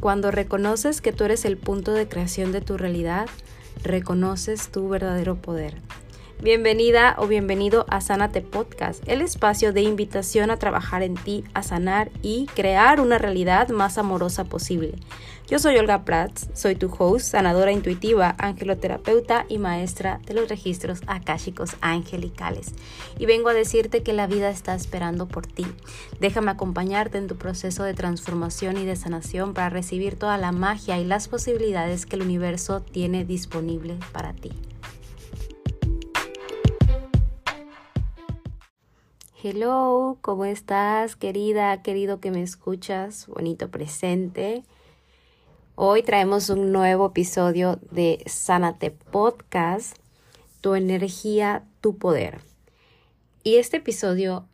Cuando 0.00 0.30
reconoces 0.30 1.02
que 1.02 1.12
tú 1.12 1.24
eres 1.24 1.44
el 1.44 1.58
punto 1.58 1.92
de 1.92 2.08
creación 2.08 2.52
de 2.52 2.62
tu 2.62 2.78
realidad, 2.78 3.28
reconoces 3.82 4.70
tu 4.70 4.88
verdadero 4.88 5.36
poder. 5.36 5.76
Bienvenida 6.42 7.16
o 7.18 7.26
bienvenido 7.26 7.84
a 7.90 8.00
Sánate 8.00 8.40
Podcast, 8.40 9.06
el 9.06 9.20
espacio 9.20 9.74
de 9.74 9.82
invitación 9.82 10.50
a 10.50 10.56
trabajar 10.56 11.02
en 11.02 11.14
ti, 11.14 11.44
a 11.52 11.62
sanar 11.62 12.10
y 12.22 12.46
crear 12.54 12.98
una 13.02 13.18
realidad 13.18 13.68
más 13.68 13.98
amorosa 13.98 14.44
posible. 14.44 14.94
Yo 15.48 15.58
soy 15.58 15.76
Olga 15.76 16.06
Prats, 16.06 16.48
soy 16.54 16.76
tu 16.76 16.90
host, 16.98 17.26
sanadora 17.26 17.72
intuitiva, 17.72 18.36
angeloterapeuta 18.38 19.44
y 19.50 19.58
maestra 19.58 20.18
de 20.24 20.32
los 20.32 20.48
registros 20.48 21.02
akáshicos 21.06 21.76
angelicales. 21.82 22.72
Y 23.18 23.26
vengo 23.26 23.50
a 23.50 23.54
decirte 23.54 24.02
que 24.02 24.14
la 24.14 24.26
vida 24.26 24.48
está 24.48 24.74
esperando 24.74 25.28
por 25.28 25.46
ti. 25.46 25.66
Déjame 26.20 26.52
acompañarte 26.52 27.18
en 27.18 27.26
tu 27.26 27.36
proceso 27.36 27.82
de 27.82 27.92
transformación 27.92 28.78
y 28.78 28.86
de 28.86 28.96
sanación 28.96 29.52
para 29.52 29.68
recibir 29.68 30.16
toda 30.16 30.38
la 30.38 30.52
magia 30.52 30.98
y 30.98 31.04
las 31.04 31.28
posibilidades 31.28 32.06
que 32.06 32.16
el 32.16 32.22
universo 32.22 32.80
tiene 32.80 33.26
disponible 33.26 33.98
para 34.14 34.32
ti. 34.32 34.52
Hello, 39.42 40.18
¿cómo 40.20 40.44
estás, 40.44 41.16
querida, 41.16 41.80
querido 41.80 42.20
que 42.20 42.30
me 42.30 42.42
escuchas? 42.42 43.26
Bonito 43.26 43.70
presente. 43.70 44.64
Hoy 45.76 46.02
traemos 46.02 46.50
un 46.50 46.72
nuevo 46.72 47.06
episodio 47.06 47.78
de 47.90 48.22
Sánate 48.26 48.90
Podcast, 48.90 49.96
Tu 50.60 50.74
energía, 50.74 51.64
tu 51.80 51.96
poder. 51.96 52.42
Y 53.42 53.54
este 53.54 53.78
episodio 53.78 54.46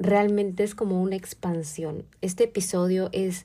realmente 0.00 0.64
es 0.64 0.74
como 0.74 1.00
una 1.00 1.14
expansión. 1.14 2.04
Este 2.20 2.44
episodio 2.44 3.10
es, 3.12 3.44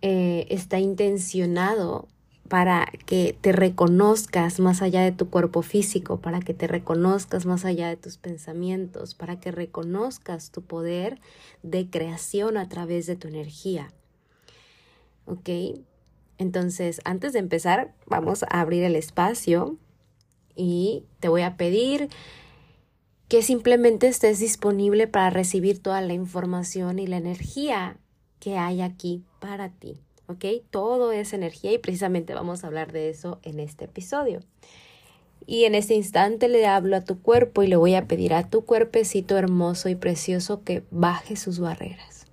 eh, 0.00 0.46
está 0.48 0.78
intencionado 0.78 2.06
para 2.54 2.86
que 3.04 3.36
te 3.40 3.50
reconozcas 3.50 4.60
más 4.60 4.80
allá 4.80 5.02
de 5.02 5.10
tu 5.10 5.28
cuerpo 5.28 5.62
físico, 5.62 6.20
para 6.20 6.38
que 6.38 6.54
te 6.54 6.68
reconozcas 6.68 7.46
más 7.46 7.64
allá 7.64 7.88
de 7.88 7.96
tus 7.96 8.16
pensamientos, 8.16 9.16
para 9.16 9.40
que 9.40 9.50
reconozcas 9.50 10.52
tu 10.52 10.62
poder 10.62 11.18
de 11.64 11.90
creación 11.90 12.56
a 12.56 12.68
través 12.68 13.08
de 13.08 13.16
tu 13.16 13.26
energía. 13.26 13.92
¿Ok? 15.26 15.80
Entonces, 16.38 17.00
antes 17.04 17.32
de 17.32 17.40
empezar, 17.40 17.92
vamos 18.06 18.44
a 18.44 18.60
abrir 18.60 18.84
el 18.84 18.94
espacio 18.94 19.76
y 20.54 21.06
te 21.18 21.26
voy 21.26 21.42
a 21.42 21.56
pedir 21.56 22.08
que 23.26 23.42
simplemente 23.42 24.06
estés 24.06 24.38
disponible 24.38 25.08
para 25.08 25.28
recibir 25.30 25.82
toda 25.82 26.00
la 26.02 26.14
información 26.14 27.00
y 27.00 27.08
la 27.08 27.16
energía 27.16 27.96
que 28.38 28.58
hay 28.58 28.80
aquí 28.80 29.24
para 29.40 29.70
ti. 29.70 30.04
¿Ok? 30.26 30.44
Todo 30.70 31.12
es 31.12 31.32
energía 31.32 31.72
y 31.72 31.78
precisamente 31.78 32.34
vamos 32.34 32.64
a 32.64 32.68
hablar 32.68 32.92
de 32.92 33.10
eso 33.10 33.38
en 33.42 33.60
este 33.60 33.86
episodio. 33.86 34.40
Y 35.46 35.64
en 35.64 35.74
este 35.74 35.94
instante 35.94 36.48
le 36.48 36.66
hablo 36.66 36.96
a 36.96 37.04
tu 37.04 37.20
cuerpo 37.20 37.62
y 37.62 37.66
le 37.66 37.76
voy 37.76 37.94
a 37.94 38.06
pedir 38.06 38.32
a 38.32 38.48
tu 38.48 38.64
cuerpecito 38.64 39.36
hermoso 39.36 39.88
y 39.88 39.94
precioso 39.94 40.62
que 40.64 40.84
baje 40.90 41.36
sus 41.36 41.58
barreras. 41.58 42.26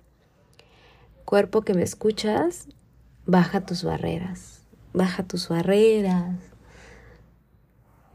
Cuerpo 1.24 1.62
que 1.62 1.74
me 1.74 1.82
escuchas, 1.82 2.68
baja 3.26 3.66
tus 3.66 3.84
barreras, 3.84 4.62
baja 4.94 5.24
tus 5.24 5.48
barreras, 5.48 6.36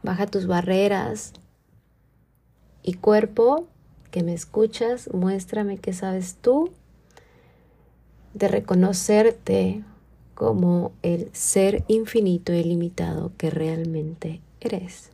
baja 0.02 0.26
tus 0.26 0.46
barreras. 0.46 1.32
Y 2.82 2.94
cuerpo 2.94 3.68
que 4.10 4.24
me 4.24 4.34
escuchas, 4.34 5.10
muéstrame 5.12 5.78
qué 5.78 5.92
sabes 5.92 6.36
tú 6.40 6.72
de 8.34 8.48
reconocerte 8.48 9.82
como 10.34 10.92
el 11.02 11.30
ser 11.32 11.84
infinito 11.88 12.52
y 12.52 12.62
limitado 12.62 13.32
que 13.36 13.50
realmente 13.50 14.40
eres. 14.60 15.10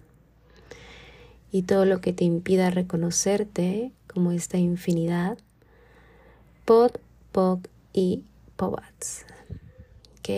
Y 1.51 1.63
todo 1.63 1.85
lo 1.87 2.01
que 2.01 2.13
te 2.13 2.25
impida 2.25 2.71
reconocerte 2.71 3.93
como 4.07 4.33
esta 4.33 4.59
infinidad, 4.59 5.39
pod, 6.65 6.93
pog 7.33 7.61
y 7.93 8.25
pobats. 8.57 9.25
¿Ok? 10.19 10.29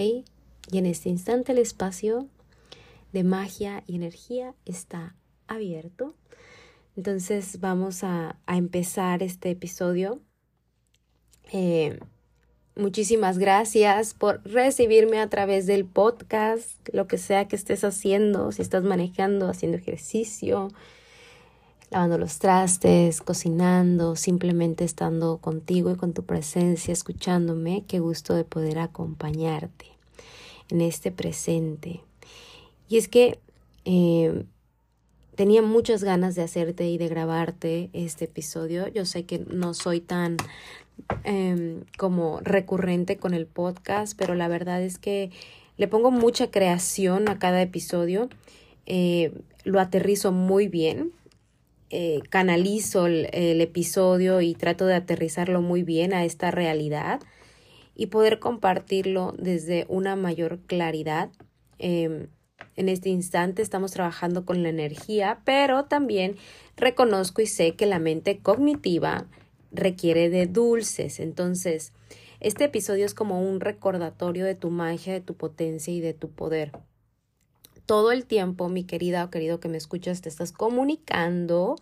Y 0.71 0.79
en 0.79 0.87
este 0.87 1.09
instante 1.09 1.53
el 1.53 1.59
espacio 1.59 2.29
de 3.13 3.25
magia 3.25 3.83
y 3.87 3.97
energía 3.97 4.55
está 4.67 5.17
abierto. 5.49 6.15
Entonces 6.97 7.61
vamos 7.61 8.05
a, 8.05 8.37
a 8.47 8.57
empezar 8.57 9.23
este 9.23 9.51
episodio. 9.51 10.21
Eh, 11.53 11.99
Muchísimas 12.79 13.39
gracias 13.39 14.13
por 14.13 14.43
recibirme 14.45 15.19
a 15.19 15.31
través 15.31 15.65
del 15.65 15.87
podcast, 15.87 16.69
lo 16.93 17.07
que 17.07 17.17
sea 17.17 17.49
que 17.49 17.57
estés 17.57 17.85
haciendo, 17.85 18.53
si 18.53 18.61
estás 18.61 18.85
manejando, 18.85 19.49
haciendo 19.49 19.79
ejercicio, 19.79 20.69
lavando 21.89 22.19
los 22.19 22.39
trastes, 22.39 23.23
cocinando, 23.23 24.15
simplemente 24.15 24.85
estando 24.85 25.39
contigo 25.39 25.91
y 25.91 25.97
con 25.97 26.13
tu 26.13 26.25
presencia, 26.25 26.93
escuchándome. 26.93 27.85
Qué 27.89 27.99
gusto 27.99 28.35
de 28.35 28.45
poder 28.45 28.79
acompañarte 28.79 29.87
en 30.69 30.83
este 30.83 31.11
presente. 31.11 32.03
Y 32.91 32.99
es 32.99 33.09
que 33.09 33.39
eh, 33.87 34.45
tenía 35.35 35.63
muchas 35.63 36.05
ganas 36.05 36.35
de 36.35 36.43
hacerte 36.43 36.87
y 36.91 36.99
de 36.99 37.09
grabarte 37.09 37.89
este 37.95 38.27
episodio. 38.27 38.87
Yo 38.89 39.07
sé 39.07 39.25
que 39.25 39.39
no 39.39 39.73
soy 39.73 40.03
tan 40.03 40.37
Em, 41.25 41.85
como 41.99 42.41
recurrente 42.41 43.17
con 43.17 43.35
el 43.35 43.47
podcast, 43.47 44.17
pero 44.17 44.35
la 44.35 44.49
verdad 44.49 44.83
es 44.83 44.99
que 44.99 45.31
le 45.77 45.89
pongo 45.89 46.11
mucha 46.11 46.51
creación 46.51 47.29
a 47.29 47.39
cada 47.39 47.61
episodio, 47.61 48.29
eh, 48.87 49.33
lo 49.65 49.81
aterrizo 49.81 50.33
muy 50.33 50.69
bien, 50.69 51.13
eh, 51.91 52.21
canalizo 52.31 53.07
el, 53.07 53.29
episodio 53.61 54.41
y 54.41 54.55
trato 54.55 54.87
de 54.87 54.95
aterrizarlo 54.95 55.61
muy 55.61 55.83
bien 55.83 56.15
a 56.15 56.25
esta 56.25 56.51
realidad 56.51 57.21
y 57.95 58.07
poder 58.07 58.39
compartirlo 58.39 59.35
desde 59.39 59.85
una 59.89 60.17
mayor 60.17 60.61
claridad. 60.67 61.31
Em, 61.79 62.29
en 62.77 62.89
este 62.89 63.11
instante 63.11 63.63
estamos 63.63 63.93
trabajando 63.93 64.45
con 64.45 64.63
la 64.63 64.71
energía, 64.71 65.41
pero 65.45 65.85
también 65.85 66.37
reconozco 66.77 67.43
y 67.43 67.47
sé 67.47 67.75
que 67.75 67.87
la 67.87 67.99
mente 67.99 68.39
cognitiva 68.39 69.27
requiere 69.77 70.31
de 70.31 70.47
dulces. 70.47 71.21
Entonces, 71.21 71.93
este 72.41 72.65
episodio 72.65 73.07
es 73.07 73.15
como 73.15 73.41
un 73.41 73.61
recordatorio 73.61 74.45
de 74.45 74.55
tu 74.55 74.71
magia, 74.71 75.13
de 75.13 75.21
tu 75.21 75.35
potencia 75.35 75.93
y 75.93 76.01
de 76.01 76.15
tu 76.15 76.31
poder. 76.31 76.73
Todo 77.87 78.13
el 78.13 78.27
tiempo, 78.27 78.69
mi 78.69 78.85
querida 78.85 79.25
o 79.25 79.31
querido 79.31 79.61
que 79.61 79.69
me 79.69 79.77
escuchas, 79.77 80.21
te 80.21 80.29
estás 80.29 80.53
comunicando 80.53 81.77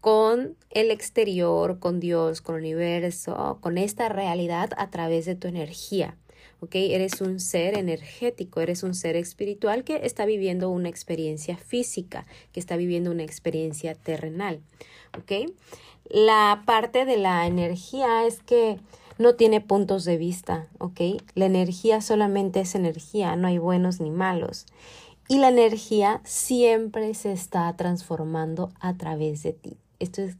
con 0.00 0.56
el 0.70 0.90
exterior, 0.90 1.78
con 1.78 2.00
Dios, 2.00 2.40
con 2.40 2.54
el 2.56 2.62
universo, 2.62 3.58
con 3.60 3.76
esta 3.76 4.08
realidad 4.08 4.70
a 4.76 4.90
través 4.90 5.26
de 5.26 5.34
tu 5.34 5.48
energía. 5.48 6.16
¿ok? 6.60 6.74
Eres 6.74 7.20
un 7.20 7.40
ser 7.40 7.76
energético, 7.76 8.60
eres 8.60 8.82
un 8.82 8.94
ser 8.94 9.16
espiritual 9.16 9.84
que 9.84 10.00
está 10.04 10.24
viviendo 10.26 10.70
una 10.70 10.88
experiencia 10.88 11.56
física, 11.56 12.26
que 12.52 12.60
está 12.60 12.76
viviendo 12.76 13.10
una 13.10 13.24
experiencia 13.24 13.94
terrenal, 13.94 14.60
¿ok? 15.18 15.52
La 16.10 16.62
parte 16.66 17.04
de 17.04 17.16
la 17.16 17.46
energía 17.46 18.26
es 18.26 18.40
que 18.40 18.78
no 19.18 19.34
tiene 19.34 19.60
puntos 19.60 20.04
de 20.04 20.16
vista, 20.16 20.68
¿ok? 20.78 21.00
La 21.34 21.46
energía 21.46 22.00
solamente 22.00 22.60
es 22.60 22.74
energía, 22.74 23.34
no 23.36 23.48
hay 23.48 23.58
buenos 23.58 24.00
ni 24.00 24.10
malos. 24.10 24.66
Y 25.28 25.38
la 25.38 25.48
energía 25.48 26.20
siempre 26.24 27.14
se 27.14 27.32
está 27.32 27.74
transformando 27.76 28.70
a 28.78 28.94
través 28.94 29.42
de 29.42 29.52
ti. 29.52 29.76
Esto 29.98 30.22
es 30.22 30.36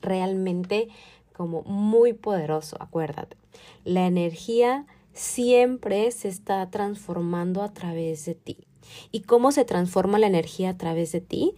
realmente 0.00 0.88
como 1.32 1.62
muy 1.62 2.12
poderoso, 2.12 2.76
acuérdate. 2.78 3.36
La 3.84 4.06
energía 4.06 4.86
siempre 5.12 6.10
se 6.12 6.28
está 6.28 6.70
transformando 6.70 7.62
a 7.62 7.72
través 7.72 8.24
de 8.26 8.34
ti. 8.34 8.58
¿Y 9.10 9.22
cómo 9.22 9.50
se 9.50 9.64
transforma 9.64 10.18
la 10.18 10.26
energía 10.26 10.70
a 10.70 10.76
través 10.76 11.12
de 11.12 11.20
ti? 11.20 11.54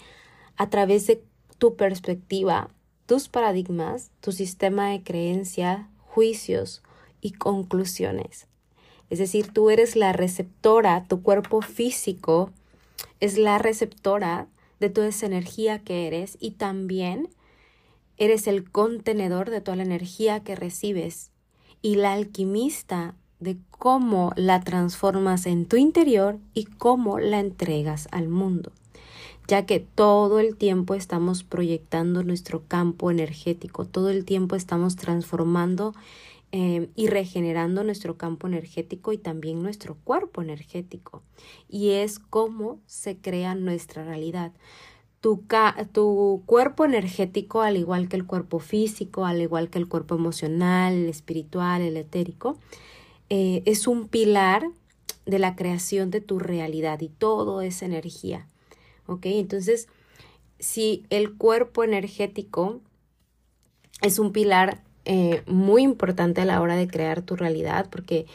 A 0.56 0.70
través 0.70 1.06
de 1.06 1.22
tu 1.58 1.76
perspectiva 1.76 2.70
tus 3.12 3.29
paradigmas, 3.29 4.11
tu 4.23 4.32
sistema 4.32 4.88
de 4.88 5.03
creencia, 5.03 5.91
juicios 5.99 6.82
y 7.20 7.32
conclusiones. 7.32 8.47
Es 9.11 9.19
decir, 9.19 9.53
tú 9.53 9.69
eres 9.69 9.97
la 9.97 10.14
receptora, 10.14 11.05
tu 11.06 11.20
cuerpo 11.20 11.61
físico 11.61 12.53
es 13.20 13.37
la 13.37 13.59
receptora 13.59 14.47
de 14.81 14.88
toda 14.88 15.09
esa 15.09 15.26
energía 15.26 15.81
que 15.81 16.06
eres 16.06 16.38
y 16.41 16.53
también 16.53 17.29
eres 18.17 18.47
el 18.47 18.70
contenedor 18.70 19.50
de 19.50 19.61
toda 19.61 19.76
la 19.76 19.82
energía 19.82 20.43
que 20.43 20.56
recibes 20.56 21.32
y 21.82 21.97
la 21.97 22.14
alquimista 22.14 23.14
de 23.41 23.59
cómo 23.73 24.32
la 24.37 24.62
transformas 24.62 25.44
en 25.44 25.67
tu 25.67 25.76
interior 25.76 26.38
y 26.55 26.64
cómo 26.64 27.19
la 27.19 27.41
entregas 27.41 28.09
al 28.11 28.31
mundo 28.31 28.73
ya 29.48 29.66
que 29.66 29.80
todo 29.80 30.40
el 30.40 30.56
tiempo 30.56 30.94
estamos 30.94 31.44
proyectando 31.44 32.22
nuestro 32.22 32.64
campo 32.66 33.10
energético, 33.10 33.84
todo 33.84 34.10
el 34.10 34.24
tiempo 34.24 34.56
estamos 34.56 34.96
transformando 34.96 35.94
eh, 36.52 36.90
y 36.94 37.06
regenerando 37.06 37.82
nuestro 37.82 38.18
campo 38.18 38.46
energético 38.46 39.12
y 39.12 39.18
también 39.18 39.62
nuestro 39.62 39.96
cuerpo 40.04 40.42
energético. 40.42 41.22
Y 41.68 41.92
es 41.92 42.18
cómo 42.18 42.78
se 42.86 43.16
crea 43.16 43.54
nuestra 43.54 44.04
realidad. 44.04 44.52
Tu, 45.22 45.44
tu, 45.92 46.42
cuerpo 46.46 46.84
energético, 46.84 47.62
al 47.62 47.76
igual 47.76 48.08
que 48.08 48.16
el 48.16 48.26
cuerpo 48.26 48.58
físico, 48.58 49.24
al 49.24 49.40
igual 49.40 49.70
que 49.70 49.78
el 49.78 49.88
cuerpo 49.88 50.14
emocional, 50.14 50.92
el 50.92 51.08
espiritual, 51.08 51.80
el 51.80 51.96
etérico, 51.96 52.58
eh, 53.30 53.62
es 53.64 53.86
un 53.86 54.08
pilar 54.08 54.68
de 55.24 55.38
la 55.38 55.56
creación 55.56 56.10
de 56.10 56.20
tu 56.20 56.38
realidad 56.38 57.00
y 57.00 57.08
todo 57.08 57.62
es 57.62 57.80
energía. 57.82 58.46
¿Ok? 59.12 59.26
Entonces, 59.26 59.88
si 60.59 61.05
el 61.11 61.37
cuerpo 61.37 61.85
energético 61.85 62.81
es 64.00 64.19
un 64.19 64.32
pilar 64.32 64.82
eh, 65.05 65.43
muy 65.47 65.82
importante 65.82 66.41
a 66.41 66.44
la 66.44 66.61
hora 66.61 66.76
de 66.76 66.87
crear 66.87 67.23
tu 67.23 67.35
realidad 67.35 67.88
porque 67.91 68.26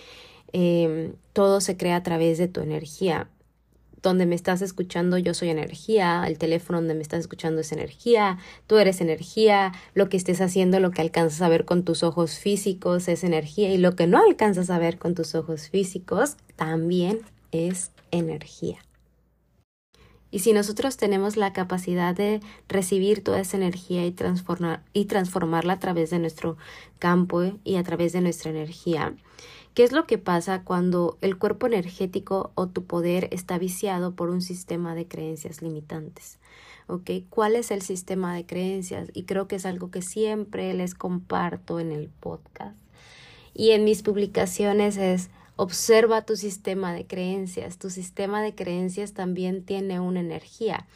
em, 0.52 1.14
todo 1.32 1.62
se 1.62 1.78
crea 1.78 1.98
a 1.98 2.04
través 2.04 2.38
de 2.38 2.48
tu 2.48 2.62
energía. 2.62 3.30
Donde 4.02 4.26
me 4.26 4.36
estás 4.36 4.62
escuchando 4.62 5.18
yo 5.18 5.34
soy 5.34 5.50
energía, 5.50 6.24
el 6.28 6.38
teléfono 6.38 6.80
donde 6.80 6.94
me 6.94 7.02
estás 7.02 7.22
escuchando 7.22 7.62
es 7.62 7.72
energía, 7.72 8.38
tú 8.68 8.78
eres 8.78 9.02
energía, 9.02 9.74
lo 9.94 10.08
que 10.08 10.18
estés 10.18 10.40
haciendo, 10.40 10.80
lo 10.80 10.92
que 10.92 11.02
alcanzas 11.02 11.42
a 11.42 11.50
ver 11.50 11.66
con 11.66 11.84
tus 11.84 12.04
ojos 12.04 12.38
físicos 12.38 13.08
es 13.08 13.24
energía 13.24 13.74
y 13.74 13.78
lo 13.78 13.96
que 13.96 14.08
no 14.08 14.22
alcanzas 14.24 14.70
a 14.70 14.80
ver 14.80 14.98
con 14.98 15.16
tus 15.16 15.36
ojos 15.36 15.70
físicos 15.70 16.38
también 16.56 17.22
es 17.52 17.92
energía. 18.12 18.87
Y 20.30 20.40
si 20.40 20.54
nosotros 20.54 20.98
tenemos 20.98 21.38
la 21.38 21.54
capacidad 21.54 22.14
de 22.14 22.42
recibir 22.68 23.24
toda 23.24 23.40
esa 23.40 23.58
energía 23.58 24.06
y, 24.06 24.12
transformar, 24.12 24.84
y 24.94 25.06
transformarla 25.06 25.74
a 25.74 25.80
través 25.80 26.10
de 26.10 26.20
nuestro 26.20 26.58
campo 27.00 27.44
y 27.64 27.76
a 27.78 27.84
través 27.84 28.12
de 28.12 28.22
nuestra 28.22 28.52
energía, 28.52 29.14
¿qué 29.74 29.84
es 29.84 29.94
lo 29.94 30.06
que 30.06 30.18
pasa 30.18 30.64
cuando 30.64 31.18
el 31.22 31.38
cuerpo 31.38 31.68
energético 31.68 32.52
o 32.56 32.68
tu 32.68 32.84
poder 32.84 33.30
está 33.32 33.58
viciado 33.58 34.16
por 34.16 34.30
un 34.30 34.42
sistema 34.42 34.96
de 34.96 35.08
creencias 35.08 35.62
limitantes? 35.62 36.40
¿Ok? 36.88 37.10
¿Cuál 37.30 37.56
es 37.56 37.72
el 37.72 37.82
sistema 37.82 38.34
de 38.36 38.46
creencias? 38.46 39.10
Y 39.14 39.24
creo 39.24 39.48
que 39.48 39.58
es 39.58 39.66
algo 39.66 39.92
que 39.92 40.02
siempre 40.02 40.74
les 40.74 40.94
comparto 40.94 41.80
en 41.80 41.92
el 41.92 42.10
podcast. 42.10 42.78
Y 43.54 43.72
en 43.72 43.84
mis 43.86 44.04
publicaciones 44.04 44.98
es 44.98 45.30
Observa 45.58 46.22
tu 46.22 46.38
sistema 46.38 46.94
de 46.94 47.06
creencias. 47.06 47.78
Tu 47.78 47.90
sistema 47.90 48.42
de 48.42 48.56
creencias 48.56 49.14
también 49.14 49.64
tiene 49.64 50.00
una 50.00 50.22
energía 50.22 50.88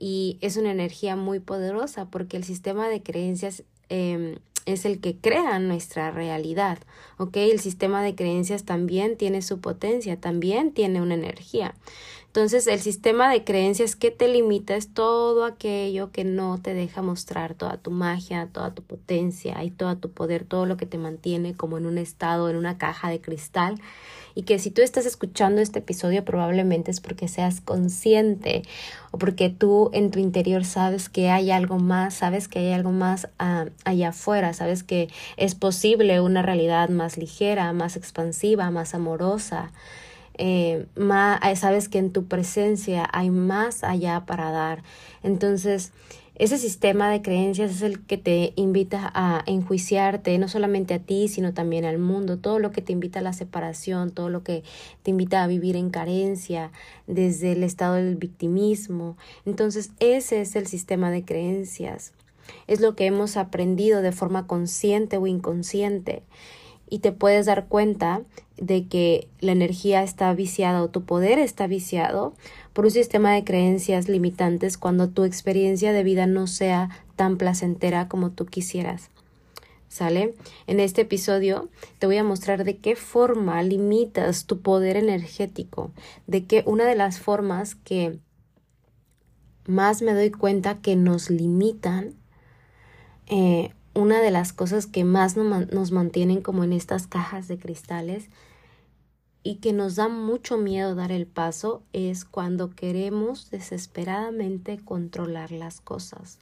y 0.00 0.38
es 0.40 0.56
una 0.56 0.70
energía 0.70 1.16
muy 1.16 1.40
poderosa 1.40 2.06
porque 2.06 2.36
el 2.36 2.44
sistema 2.44 2.88
de 2.88 3.02
creencias 3.02 3.64
em, 3.88 4.36
es 4.66 4.84
el 4.84 5.00
que 5.00 5.16
crea 5.16 5.58
nuestra 5.58 6.10
realidad, 6.10 6.78
¿ok? 7.16 7.36
El 7.36 7.58
sistema 7.60 8.02
de 8.02 8.14
creencias 8.14 8.64
también 8.64 9.16
tiene 9.16 9.42
su 9.42 9.60
potencia, 9.60 10.20
también 10.20 10.72
tiene 10.72 11.00
una 11.00 11.14
energía. 11.14 11.74
Entonces, 12.28 12.66
el 12.66 12.78
sistema 12.78 13.32
de 13.32 13.42
creencias 13.42 13.96
que 13.96 14.10
te 14.10 14.28
limita 14.28 14.76
es 14.76 14.92
todo 14.92 15.46
aquello 15.46 16.12
que 16.12 16.24
no 16.24 16.60
te 16.60 16.74
deja 16.74 17.00
mostrar 17.00 17.54
toda 17.54 17.78
tu 17.78 17.90
magia, 17.90 18.50
toda 18.52 18.74
tu 18.74 18.82
potencia 18.82 19.64
y 19.64 19.70
todo 19.70 19.96
tu 19.96 20.10
poder, 20.10 20.44
todo 20.44 20.66
lo 20.66 20.76
que 20.76 20.84
te 20.84 20.98
mantiene 20.98 21.54
como 21.54 21.78
en 21.78 21.86
un 21.86 21.96
estado, 21.96 22.50
en 22.50 22.56
una 22.56 22.76
caja 22.76 23.08
de 23.08 23.22
cristal. 23.22 23.80
Y 24.34 24.42
que 24.42 24.58
si 24.58 24.70
tú 24.70 24.82
estás 24.82 25.06
escuchando 25.06 25.62
este 25.62 25.78
episodio 25.78 26.22
probablemente 26.22 26.90
es 26.90 27.00
porque 27.00 27.28
seas 27.28 27.62
consciente 27.62 28.62
o 29.10 29.18
porque 29.18 29.48
tú 29.48 29.88
en 29.94 30.10
tu 30.10 30.18
interior 30.18 30.66
sabes 30.66 31.08
que 31.08 31.30
hay 31.30 31.50
algo 31.50 31.78
más, 31.78 32.14
sabes 32.14 32.46
que 32.46 32.58
hay 32.58 32.72
algo 32.72 32.92
más 32.92 33.28
ah, 33.38 33.66
allá 33.86 34.10
afuera, 34.10 34.52
sabes 34.52 34.82
que 34.82 35.08
es 35.38 35.54
posible 35.54 36.20
una 36.20 36.42
realidad 36.42 36.90
más 36.90 37.16
ligera, 37.16 37.72
más 37.72 37.96
expansiva, 37.96 38.70
más 38.70 38.94
amorosa 38.94 39.72
eh, 40.38 40.86
eh, 40.96 41.56
sabes 41.56 41.88
que 41.88 41.98
en 41.98 42.12
tu 42.12 42.26
presencia 42.26 43.08
hay 43.12 43.30
más 43.30 43.84
allá 43.84 44.24
para 44.26 44.50
dar. 44.50 44.82
Entonces, 45.22 45.92
ese 46.38 46.56
sistema 46.56 47.10
de 47.10 47.20
creencias 47.20 47.72
es 47.72 47.82
el 47.82 48.06
que 48.06 48.16
te 48.16 48.52
invita 48.54 49.10
a 49.12 49.42
enjuiciarte, 49.46 50.38
no 50.38 50.46
solamente 50.46 50.94
a 50.94 51.00
ti, 51.00 51.26
sino 51.26 51.52
también 51.52 51.84
al 51.84 51.98
mundo, 51.98 52.38
todo 52.38 52.60
lo 52.60 52.70
que 52.70 52.80
te 52.80 52.92
invita 52.92 53.18
a 53.18 53.22
la 53.22 53.32
separación, 53.32 54.12
todo 54.12 54.28
lo 54.30 54.44
que 54.44 54.62
te 55.02 55.10
invita 55.10 55.42
a 55.42 55.48
vivir 55.48 55.74
en 55.74 55.90
carencia, 55.90 56.70
desde 57.08 57.52
el 57.52 57.64
estado 57.64 57.94
del 57.94 58.14
victimismo. 58.14 59.16
Entonces, 59.46 59.90
ese 59.98 60.40
es 60.40 60.54
el 60.54 60.68
sistema 60.68 61.10
de 61.10 61.24
creencias. 61.24 62.12
Es 62.68 62.80
lo 62.80 62.94
que 62.94 63.06
hemos 63.06 63.36
aprendido 63.36 64.00
de 64.00 64.12
forma 64.12 64.46
consciente 64.46 65.16
o 65.16 65.26
inconsciente 65.26 66.22
y 66.90 67.00
te 67.00 67.12
puedes 67.12 67.46
dar 67.46 67.66
cuenta 67.66 68.22
de 68.56 68.86
que 68.86 69.28
la 69.40 69.52
energía 69.52 70.02
está 70.02 70.32
viciada 70.34 70.82
o 70.82 70.88
tu 70.88 71.04
poder 71.04 71.38
está 71.38 71.66
viciado 71.66 72.34
por 72.72 72.86
un 72.86 72.90
sistema 72.90 73.32
de 73.32 73.44
creencias 73.44 74.08
limitantes 74.08 74.78
cuando 74.78 75.08
tu 75.08 75.24
experiencia 75.24 75.92
de 75.92 76.02
vida 76.02 76.26
no 76.26 76.46
sea 76.46 76.90
tan 77.16 77.36
placentera 77.36 78.08
como 78.08 78.30
tú 78.30 78.46
quisieras. 78.46 79.10
¿Sale? 79.88 80.34
En 80.66 80.80
este 80.80 81.02
episodio 81.02 81.70
te 81.98 82.06
voy 82.06 82.18
a 82.18 82.24
mostrar 82.24 82.64
de 82.64 82.76
qué 82.76 82.94
forma 82.94 83.62
limitas 83.62 84.44
tu 84.44 84.60
poder 84.60 84.96
energético, 84.96 85.92
de 86.26 86.44
que 86.44 86.62
una 86.66 86.84
de 86.84 86.94
las 86.94 87.18
formas 87.18 87.74
que 87.74 88.18
más 89.66 90.02
me 90.02 90.12
doy 90.12 90.30
cuenta 90.30 90.80
que 90.80 90.94
nos 90.94 91.30
limitan 91.30 92.14
eh, 93.26 93.72
una 93.98 94.20
de 94.20 94.30
las 94.30 94.52
cosas 94.52 94.86
que 94.86 95.02
más 95.02 95.36
nos 95.36 95.90
mantienen 95.90 96.40
como 96.40 96.62
en 96.62 96.72
estas 96.72 97.08
cajas 97.08 97.48
de 97.48 97.58
cristales 97.58 98.28
y 99.42 99.56
que 99.56 99.72
nos 99.72 99.96
da 99.96 100.06
mucho 100.06 100.56
miedo 100.56 100.94
dar 100.94 101.10
el 101.10 101.26
paso 101.26 101.82
es 101.92 102.24
cuando 102.24 102.70
queremos 102.70 103.50
desesperadamente 103.50 104.78
controlar 104.78 105.50
las 105.50 105.80
cosas, 105.80 106.38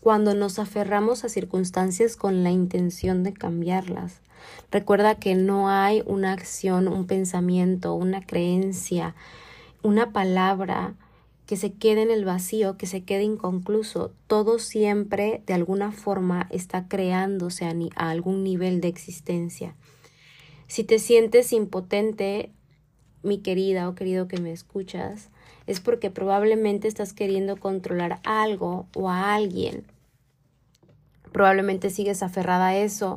cuando 0.00 0.34
nos 0.34 0.58
aferramos 0.58 1.22
a 1.22 1.28
circunstancias 1.28 2.16
con 2.16 2.42
la 2.42 2.50
intención 2.50 3.22
de 3.22 3.34
cambiarlas. 3.34 4.20
Recuerda 4.72 5.14
que 5.14 5.36
no 5.36 5.68
hay 5.68 6.02
una 6.06 6.32
acción, 6.32 6.88
un 6.88 7.06
pensamiento, 7.06 7.94
una 7.94 8.26
creencia, 8.26 9.14
una 9.84 10.12
palabra 10.12 10.94
que 11.50 11.56
se 11.56 11.72
quede 11.72 12.02
en 12.02 12.12
el 12.12 12.24
vacío, 12.24 12.76
que 12.76 12.86
se 12.86 13.02
quede 13.02 13.24
inconcluso. 13.24 14.12
Todo 14.28 14.60
siempre 14.60 15.42
de 15.46 15.54
alguna 15.54 15.90
forma 15.90 16.46
está 16.50 16.86
creándose 16.86 17.64
a, 17.64 17.74
algún 17.96 18.44
nivel 18.44 18.80
de 18.80 18.86
existencia. 18.86 19.74
Si 20.68 20.84
te 20.84 21.00
sientes 21.00 21.52
impotente, 21.52 22.52
mi 23.24 23.38
querida 23.38 23.88
o 23.88 23.96
querido 23.96 24.28
que 24.28 24.38
me 24.38 24.52
escuchas, 24.52 25.30
es 25.66 25.80
porque 25.80 26.08
probablemente 26.08 26.86
estás 26.86 27.12
queriendo 27.12 27.56
controlar 27.56 28.20
algo 28.22 28.86
o 28.94 29.10
a 29.10 29.34
alguien. 29.34 29.82
Probablemente 31.32 31.90
sigues 31.90 32.22
aferrada 32.22 32.68
a 32.68 32.76
eso 32.76 33.16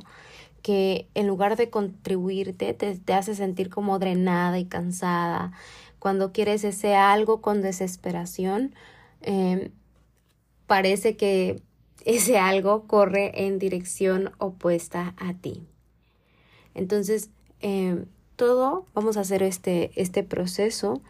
que 0.63 1.07
en 1.13 1.27
lugar 1.27 1.55
de 1.55 1.69
contribuirte 1.69 2.73
te, 2.73 2.97
te 2.97 3.13
hace 3.13 3.35
sentir 3.35 3.69
como 3.69 3.99
drenada 3.99 4.57
y 4.57 4.65
cansada, 4.65 5.51
cuando 6.03 6.33
quieres 6.33 6.65
ese 6.65 6.95
algo 6.95 7.39
con 7.39 7.61
desesperación, 7.61 8.75
em, 9.21 9.71
parece 10.67 11.15
que 11.15 11.63
ese 12.03 12.37
algo 12.37 12.87
corre 12.87 13.45
en 13.45 13.57
dirección 13.57 14.31
opuesta 14.37 15.15
a 15.17 15.33
ti. 15.33 15.65
Entonces, 16.75 17.29
em, 17.61 18.03
todo, 18.35 18.85
vamos 18.93 19.15
a 19.15 19.21
hacer 19.21 19.43
este, 19.43 19.91
este 19.95 20.23
proceso, 20.23 21.01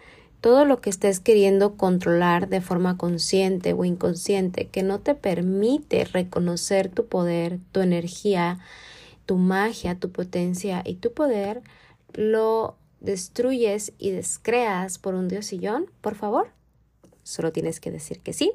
todo 0.42 0.64
lo 0.64 0.80
que 0.80 0.92
estés 0.92 1.20
queriendo 1.20 1.76
controlar 1.76 2.48
de 2.48 2.62
forma 2.62 2.96
consciente 2.96 3.74
o 3.74 3.86
inconsciente, 3.86 4.68
que 4.68 4.84
no 4.84 5.00
te 5.00 5.16
permite 5.16 6.06
reconocer 6.06 6.90
tu 6.90 7.08
poder, 7.08 7.58
tu 7.72 7.82
energía, 7.82 8.60
tu 9.26 9.38
magia, 9.38 9.96
tu 9.96 10.12
potencia 10.12 10.84
y 10.86 10.98
tu 10.98 11.14
poder, 11.14 11.64
lo 12.14 12.78
destruyes 13.04 13.94
y 14.00 14.10
descreas 14.12 14.98
por 14.98 15.14
un 15.14 15.28
diosillón, 15.28 15.92
por 16.02 16.16
favor, 16.16 16.48
solo 17.22 17.52
tienes 17.52 17.80
que 17.80 17.92
decir 17.92 18.22
que 18.22 18.34
sí. 18.34 18.54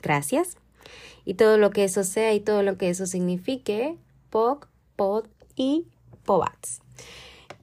Gracias. 0.00 0.56
Y 1.24 1.34
todo 1.34 1.58
lo 1.58 1.70
que 1.70 1.84
eso 1.84 2.04
sea 2.04 2.34
y 2.34 2.40
todo 2.40 2.62
lo 2.62 2.76
que 2.76 2.90
eso 2.90 3.06
signifique, 3.06 3.96
POC, 4.30 4.68
POD 4.96 5.26
y 5.56 5.86
POBATS. 6.24 6.82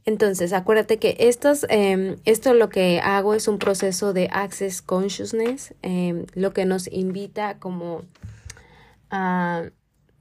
Entonces, 0.06 0.52
acuérdate 0.52 0.98
que 0.98 1.16
estos, 1.20 1.68
em, 1.70 2.18
esto 2.26 2.56
lo 2.56 2.70
que 2.70 3.00
hago 3.00 3.36
es 3.36 3.48
un 3.48 3.60
proceso 3.60 4.14
de 4.14 4.28
Access 4.32 4.82
Consciousness, 4.82 5.76
em, 5.84 6.26
lo 6.34 6.54
que 6.54 6.66
nos 6.66 6.92
invita 6.92 7.60
como 7.60 8.02
a 9.12 9.70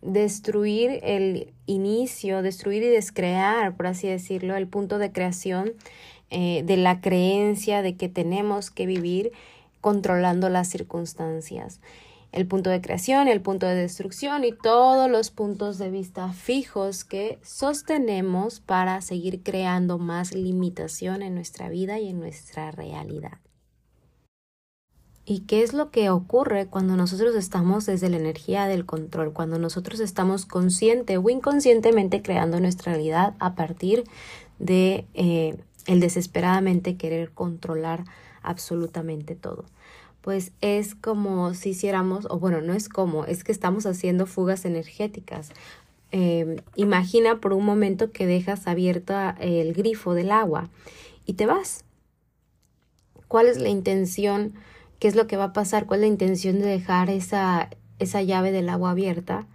destruir 0.03 1.01
el 1.03 1.53
inicio, 1.67 2.43
destruir 2.43 2.83
y 2.83 2.89
descrear, 2.89 3.77
por 3.77 3.87
así 3.87 4.09
decirlo, 4.09 4.57
el 4.57 4.67
punto 4.67 4.99
de 4.99 5.13
creación 5.13 5.73
eh, 6.31 6.63
de 6.65 6.77
la 6.77 7.01
creencia 7.01 7.83
de 7.83 7.97
que 7.97 8.09
tenemos 8.09 8.71
que 8.71 8.87
vivir 8.87 9.33
controlando 9.81 10.49
las 10.49 10.69
circunstancias. 10.69 11.81
el 12.33 12.47
punto 12.47 12.71
de 12.71 12.81
creación, 12.81 13.27
el 13.27 13.41
punto 13.41 13.67
de 13.67 13.75
destrucción 13.75 14.45
y 14.45 14.53
todos 14.53 15.11
los 15.11 15.33
puntos 15.33 15.79
de 15.79 15.91
vista 15.91 16.33
fijos 16.33 17.03
que 17.05 17.41
sostenemos 17.43 18.61
para 18.61 19.01
seguir 19.01 19.43
creando 19.43 19.99
más 19.99 20.33
limitación 20.33 21.23
en 21.23 21.35
nuestra 21.35 21.69
vida 21.69 21.99
y 21.99 22.09
en 22.09 22.21
nuestra 22.21 22.71
realidad. 22.71 23.41
¿Y 25.31 25.43
qué 25.43 25.63
es 25.63 25.75
lo 25.75 25.93
que 25.93 26.11
ocurre 26.11 26.67
cuando 26.67 26.97
nosotros 26.97 27.37
estamos 27.37 27.87
desde 27.87 28.09
la 28.09 28.17
energía 28.17 28.67
del 28.67 28.85
control? 28.85 29.33
Cuando 29.33 29.61
nosotros 29.61 30.01
estamos 30.01 30.45
consciente 30.45 31.19
o 31.19 31.31
inconscientemente 31.31 32.21
creando 32.21 32.59
nuestra 32.59 32.95
realidad 32.95 33.35
a 33.39 33.55
partir 33.55 34.03
de 34.59 35.07
eh, 35.15 35.57
el 35.87 36.01
desesperadamente 36.01 36.97
querer 36.97 37.31
controlar 37.31 38.03
absolutamente 38.43 39.37
todo 39.37 39.67
pues 40.21 40.51
es 40.61 40.97
como 40.97 41.55
si 41.55 41.71
hiciéramos, 41.71 42.27
o 42.29 42.41
bueno, 42.41 42.61
no 42.61 42.75
es 42.75 42.89
como, 42.89 43.25
es 43.25 43.45
que 43.45 43.53
estamos 43.53 43.87
haciendo 43.87 44.27
fugas 44.27 44.65
energéticas. 44.65 45.51
Em, 46.11 46.57
imagina 46.75 47.41
por 47.41 47.53
un 47.53 47.65
momento 47.65 48.11
que 48.11 48.27
dejas 48.27 48.67
abierto 48.67 49.15
el 49.39 49.75
grifo 49.75 50.13
del 50.13 50.33
agua 50.33 50.69
y 51.25 51.35
te 51.35 51.47
vas. 51.47 51.85
¿Cuál 53.29 53.47
es 53.47 53.59
la 53.59 53.69
intención? 53.69 54.55
¿Qué 55.01 55.09
es 55.09 55.17
lo 55.17 55.27
que 55.27 55.39
va 55.39 55.45
a 55.45 55.53
pasar? 55.55 55.87
¿Cuál 55.87 56.01
es 56.01 56.03
la 56.03 56.13
intención 56.13 56.61
de 56.61 56.67
dejar 56.67 57.09
esa, 57.09 57.71
esa 57.99 58.23
llave 58.23 58.53
del 58.53 58.69
agua 58.69 58.91
abierta? 58.91 59.47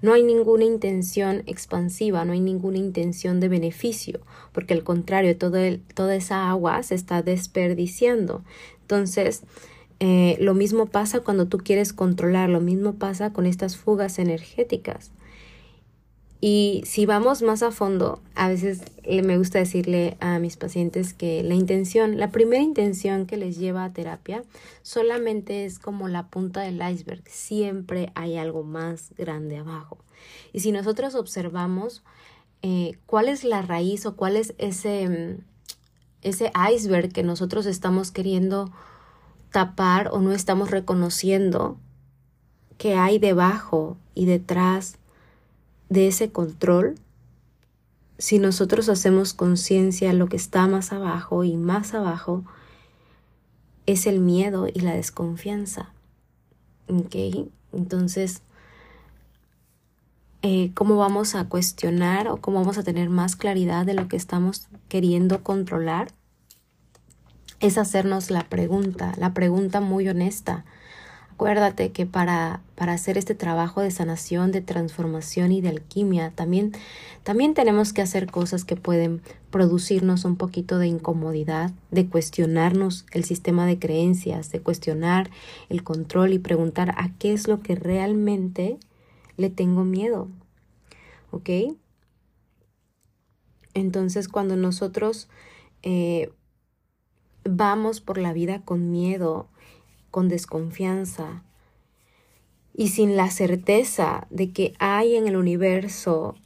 No 0.00 0.12
hay 0.12 0.22
ninguna 0.22 0.64
intención 0.64 1.42
expansiva, 1.46 2.24
no 2.24 2.32
hay 2.32 2.40
ninguna 2.40 2.78
intención 2.78 3.40
de 3.40 3.48
beneficio, 3.48 4.20
porque 4.52 4.74
al 4.74 4.84
contrario, 4.84 5.36
toda 5.36 6.14
esa 6.14 6.48
agua 6.48 6.82
se 6.84 6.94
está 6.94 7.22
desperdiciando. 7.22 8.44
Entonces, 8.80 9.42
eh, 9.98 10.36
lo 10.40 10.54
mismo 10.54 10.86
pasa 10.86 11.20
cuando 11.20 11.46
tú 11.46 11.58
quieres 11.58 11.92
controlar, 11.92 12.48
lo 12.48 12.60
mismo 12.60 12.94
pasa 12.94 13.32
con 13.32 13.46
estas 13.46 13.76
fugas 13.76 14.18
energéticas. 14.20 15.10
Y 16.44 16.82
si 16.86 17.06
vamos 17.06 17.40
más 17.40 17.62
a 17.62 17.70
fondo, 17.70 18.20
a 18.34 18.48
veces 18.48 18.82
me 19.06 19.38
gusta 19.38 19.60
decirle 19.60 20.16
a 20.18 20.40
mis 20.40 20.56
pacientes 20.56 21.14
que 21.14 21.44
la 21.44 21.54
intención, 21.54 22.18
la 22.18 22.32
primera 22.32 22.60
intención 22.60 23.26
que 23.26 23.36
les 23.36 23.58
lleva 23.58 23.84
a 23.84 23.92
terapia 23.92 24.42
solamente 24.82 25.64
es 25.64 25.78
como 25.78 26.08
la 26.08 26.26
punta 26.26 26.62
del 26.62 26.82
iceberg. 26.82 27.22
Siempre 27.28 28.10
hay 28.16 28.38
algo 28.38 28.64
más 28.64 29.12
grande 29.16 29.58
abajo. 29.58 29.98
Y 30.52 30.58
si 30.58 30.72
nosotros 30.72 31.14
observamos 31.14 32.02
eh, 32.62 32.98
cuál 33.06 33.28
es 33.28 33.44
la 33.44 33.62
raíz 33.62 34.04
o 34.04 34.16
cuál 34.16 34.34
es 34.34 34.54
ese, 34.58 35.38
ese 36.22 36.50
iceberg 36.74 37.12
que 37.12 37.22
nosotros 37.22 37.66
estamos 37.66 38.10
queriendo 38.10 38.72
tapar 39.52 40.08
o 40.08 40.18
no 40.18 40.32
estamos 40.32 40.72
reconociendo 40.72 41.76
que 42.78 42.96
hay 42.96 43.20
debajo 43.20 43.96
y 44.16 44.24
detrás 44.24 44.98
de 45.92 46.08
ese 46.08 46.30
control, 46.30 46.94
si 48.18 48.38
nosotros 48.38 48.88
hacemos 48.88 49.34
conciencia 49.34 50.12
lo 50.12 50.28
que 50.28 50.36
está 50.36 50.66
más 50.66 50.92
abajo 50.92 51.44
y 51.44 51.56
más 51.56 51.94
abajo, 51.94 52.44
es 53.86 54.06
el 54.06 54.20
miedo 54.20 54.68
y 54.72 54.80
la 54.80 54.94
desconfianza. 54.94 55.92
¿Ok? 56.88 57.48
Entonces, 57.72 58.42
eh, 60.42 60.72
¿cómo 60.74 60.96
vamos 60.96 61.34
a 61.34 61.48
cuestionar 61.48 62.28
o 62.28 62.38
cómo 62.38 62.60
vamos 62.60 62.78
a 62.78 62.84
tener 62.84 63.10
más 63.10 63.36
claridad 63.36 63.84
de 63.84 63.94
lo 63.94 64.08
que 64.08 64.16
estamos 64.16 64.68
queriendo 64.88 65.42
controlar? 65.42 66.12
es 67.62 67.78
hacernos 67.78 68.30
la 68.30 68.42
pregunta, 68.48 69.14
la 69.16 69.32
pregunta 69.32 69.80
muy 69.80 70.08
honesta. 70.08 70.64
Acuérdate 71.42 71.90
que 71.90 72.06
para, 72.06 72.62
para 72.76 72.92
hacer 72.92 73.18
este 73.18 73.34
trabajo 73.34 73.80
de 73.80 73.90
sanación, 73.90 74.52
de 74.52 74.60
transformación 74.60 75.50
y 75.50 75.60
de 75.60 75.70
alquimia, 75.70 76.30
también, 76.30 76.70
también 77.24 77.52
tenemos 77.52 77.92
que 77.92 78.00
hacer 78.00 78.30
cosas 78.30 78.64
que 78.64 78.76
pueden 78.76 79.22
producirnos 79.50 80.24
un 80.24 80.36
poquito 80.36 80.78
de 80.78 80.86
incomodidad, 80.86 81.72
de 81.90 82.06
cuestionarnos 82.06 83.06
el 83.10 83.24
sistema 83.24 83.66
de 83.66 83.76
creencias, 83.80 84.52
de 84.52 84.60
cuestionar 84.60 85.30
el 85.68 85.82
control 85.82 86.32
y 86.32 86.38
preguntar 86.38 86.94
a 86.96 87.10
qué 87.18 87.32
es 87.32 87.48
lo 87.48 87.60
que 87.60 87.74
realmente 87.74 88.78
le 89.36 89.50
tengo 89.50 89.82
miedo. 89.82 90.28
¿Ok? 91.32 91.50
Entonces, 93.74 94.28
cuando 94.28 94.54
nosotros 94.54 95.28
eh, 95.82 96.30
vamos 97.42 98.00
por 98.00 98.18
la 98.18 98.32
vida 98.32 98.62
con 98.64 98.92
miedo, 98.92 99.48
con 100.12 100.28
desconfianza 100.28 101.42
y 102.72 102.88
sin 102.88 103.16
la 103.16 103.30
certeza 103.30 104.28
de 104.30 104.52
que 104.52 104.74
hay 104.78 105.16
en 105.16 105.26
el 105.26 105.36
universo 105.36 106.36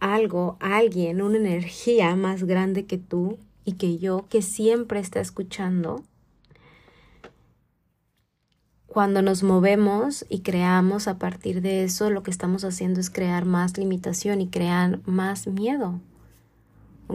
algo, 0.00 0.56
alguien, 0.58 1.22
una 1.22 1.36
energía 1.36 2.16
más 2.16 2.42
grande 2.42 2.86
que 2.86 2.98
tú 2.98 3.38
y 3.64 3.74
que 3.74 3.98
yo, 3.98 4.26
que 4.28 4.42
siempre 4.42 4.98
está 4.98 5.20
escuchando, 5.20 6.02
cuando 8.92 9.22
nos 9.22 9.42
movemos 9.42 10.26
y 10.28 10.40
creamos 10.40 11.08
a 11.08 11.18
partir 11.18 11.62
de 11.62 11.84
eso, 11.84 12.10
lo 12.10 12.22
que 12.22 12.30
estamos 12.30 12.64
haciendo 12.64 13.00
es 13.00 13.08
crear 13.08 13.46
más 13.46 13.78
limitación 13.78 14.40
y 14.42 14.48
crear 14.48 15.00
más 15.06 15.46
miedo. 15.46 16.00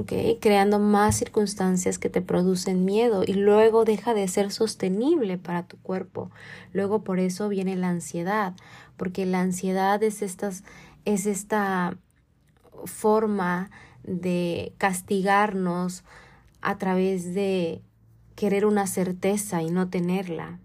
Creando 0.05 0.79
más 0.79 1.17
circunstancias 1.17 1.97
que 1.97 2.09
te 2.09 2.21
producen 2.21 2.85
miedo 2.85 3.23
y 3.25 3.33
luego 3.33 3.85
deja 3.85 4.13
de 4.13 4.27
ser 4.27 4.51
sostenible 4.51 5.37
para 5.37 5.63
tu 5.63 5.77
cuerpo. 5.77 6.29
Luego 6.73 7.03
por 7.03 7.19
eso 7.19 7.49
viene 7.49 7.75
la 7.75 7.89
ansiedad, 7.89 8.53
porque 8.97 9.25
la 9.25 9.41
ansiedad 9.41 10.01
es, 10.03 10.21
estas, 10.21 10.63
es 11.05 11.25
esta 11.25 11.97
forma 12.85 13.69
de 14.03 14.73
castigarnos 14.77 16.03
a 16.61 16.77
través 16.77 17.33
de 17.33 17.81
querer 18.35 18.65
una 18.65 18.87
certeza 18.87 19.61
y 19.61 19.71
no 19.71 19.89
tenerla. 19.89 20.59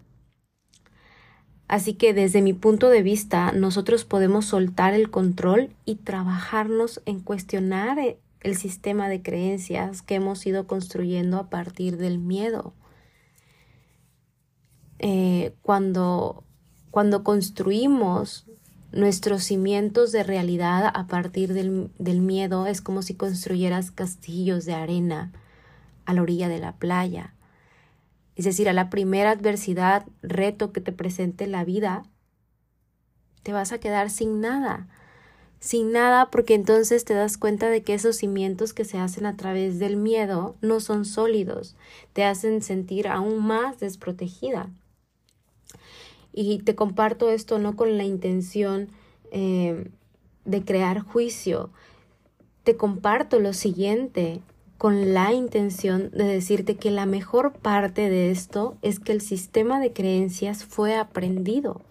Así 1.67 1.93
que 1.95 2.13
desde 2.13 2.41
mi 2.41 2.53
punto 2.53 2.89
de 2.89 3.01
vista, 3.01 3.51
nosotros 3.51 4.05
podemos 4.05 4.45
soltar 4.45 4.93
el 4.93 5.09
control 5.09 5.69
y 5.85 5.95
trabajarnos 5.95 7.01
en 7.05 7.19
cuestionar 7.19 7.97
eh, 7.99 8.17
el 8.43 8.57
sistema 8.57 9.09
de 9.09 9.21
creencias 9.21 10.01
que 10.01 10.15
hemos 10.15 10.45
ido 10.45 10.67
construyendo 10.67 11.37
a 11.37 11.49
partir 11.49 11.97
del 11.97 12.19
miedo. 12.19 12.73
Eh, 14.99 15.55
cuando, 15.61 16.43
cuando 16.91 17.23
construimos 17.23 18.45
nuestros 18.91 19.43
cimientos 19.43 20.11
de 20.11 20.23
realidad 20.23 20.91
a 20.93 21.07
partir 21.07 21.53
del, 21.53 21.89
del 21.97 22.21
miedo, 22.21 22.67
es 22.67 22.81
como 22.81 23.01
si 23.01 23.15
construyeras 23.15 23.91
castillos 23.91 24.65
de 24.65 24.73
arena 24.73 25.31
a 26.05 26.13
la 26.13 26.21
orilla 26.21 26.49
de 26.49 26.59
la 26.59 26.75
playa. 26.75 27.33
Es 28.35 28.45
decir, 28.45 28.67
a 28.67 28.73
la 28.73 28.89
primera 28.89 29.31
adversidad, 29.31 30.05
reto 30.21 30.73
que 30.73 30.81
te 30.81 30.91
presente 30.91 31.47
la 31.47 31.63
vida, 31.63 32.03
te 33.41 33.53
vas 33.53 33.71
a 33.71 33.79
quedar 33.79 34.09
sin 34.09 34.41
nada 34.41 34.87
sin 35.63 35.93
nada 35.93 36.29
porque 36.29 36.55
entonces 36.55 37.05
te 37.05 37.13
das 37.13 37.37
cuenta 37.37 37.69
de 37.69 37.83
que 37.83 37.93
esos 37.93 38.17
cimientos 38.17 38.73
que 38.73 38.83
se 38.83 38.97
hacen 38.97 39.25
a 39.25 39.37
través 39.37 39.79
del 39.79 39.95
miedo 39.95 40.57
no 40.59 40.81
son 40.81 41.05
sólidos, 41.05 41.77
te 42.11 42.25
hacen 42.25 42.61
sentir 42.61 43.07
aún 43.07 43.39
más 43.39 43.79
desprotegida. 43.79 44.69
Y 46.33 46.59
te 46.63 46.75
comparto 46.75 47.29
esto 47.29 47.59
no 47.59 47.77
con 47.77 47.97
la 47.97 48.03
intención 48.03 48.89
eh, 49.31 49.89
de 50.43 50.65
crear 50.65 50.99
juicio, 50.99 51.69
te 52.65 52.75
comparto 52.75 53.39
lo 53.39 53.53
siguiente 53.53 54.41
con 54.77 55.13
la 55.13 55.31
intención 55.31 56.11
de 56.11 56.25
decirte 56.25 56.75
que 56.75 56.91
la 56.91 57.05
mejor 57.05 57.53
parte 57.53 58.09
de 58.09 58.31
esto 58.31 58.75
es 58.81 58.99
que 58.99 59.13
el 59.13 59.21
sistema 59.21 59.79
de 59.79 59.93
creencias 59.93 60.65
fue 60.65 60.97
aprendido, 60.97 61.83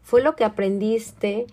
fue 0.00 0.22
lo 0.22 0.36
que 0.36 0.44
aprendiste. 0.44 1.46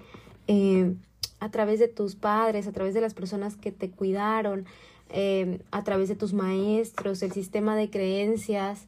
Eh, 0.48 0.96
a 1.40 1.52
través 1.52 1.80
de 1.80 1.88
tus 1.88 2.16
padres, 2.16 2.68
a 2.68 2.72
través 2.72 2.94
de 2.94 3.02
las 3.02 3.14
personas 3.14 3.56
que 3.56 3.72
te 3.72 3.90
cuidaron, 3.90 4.66
em, 5.10 5.60
a 5.72 5.84
través 5.84 6.10
de 6.10 6.16
tus 6.16 6.34
maestros, 6.34 7.22
el 7.24 7.32
sistema 7.32 7.76
de 7.76 7.90
creencias. 7.90 8.88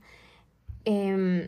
Em, 0.86 1.48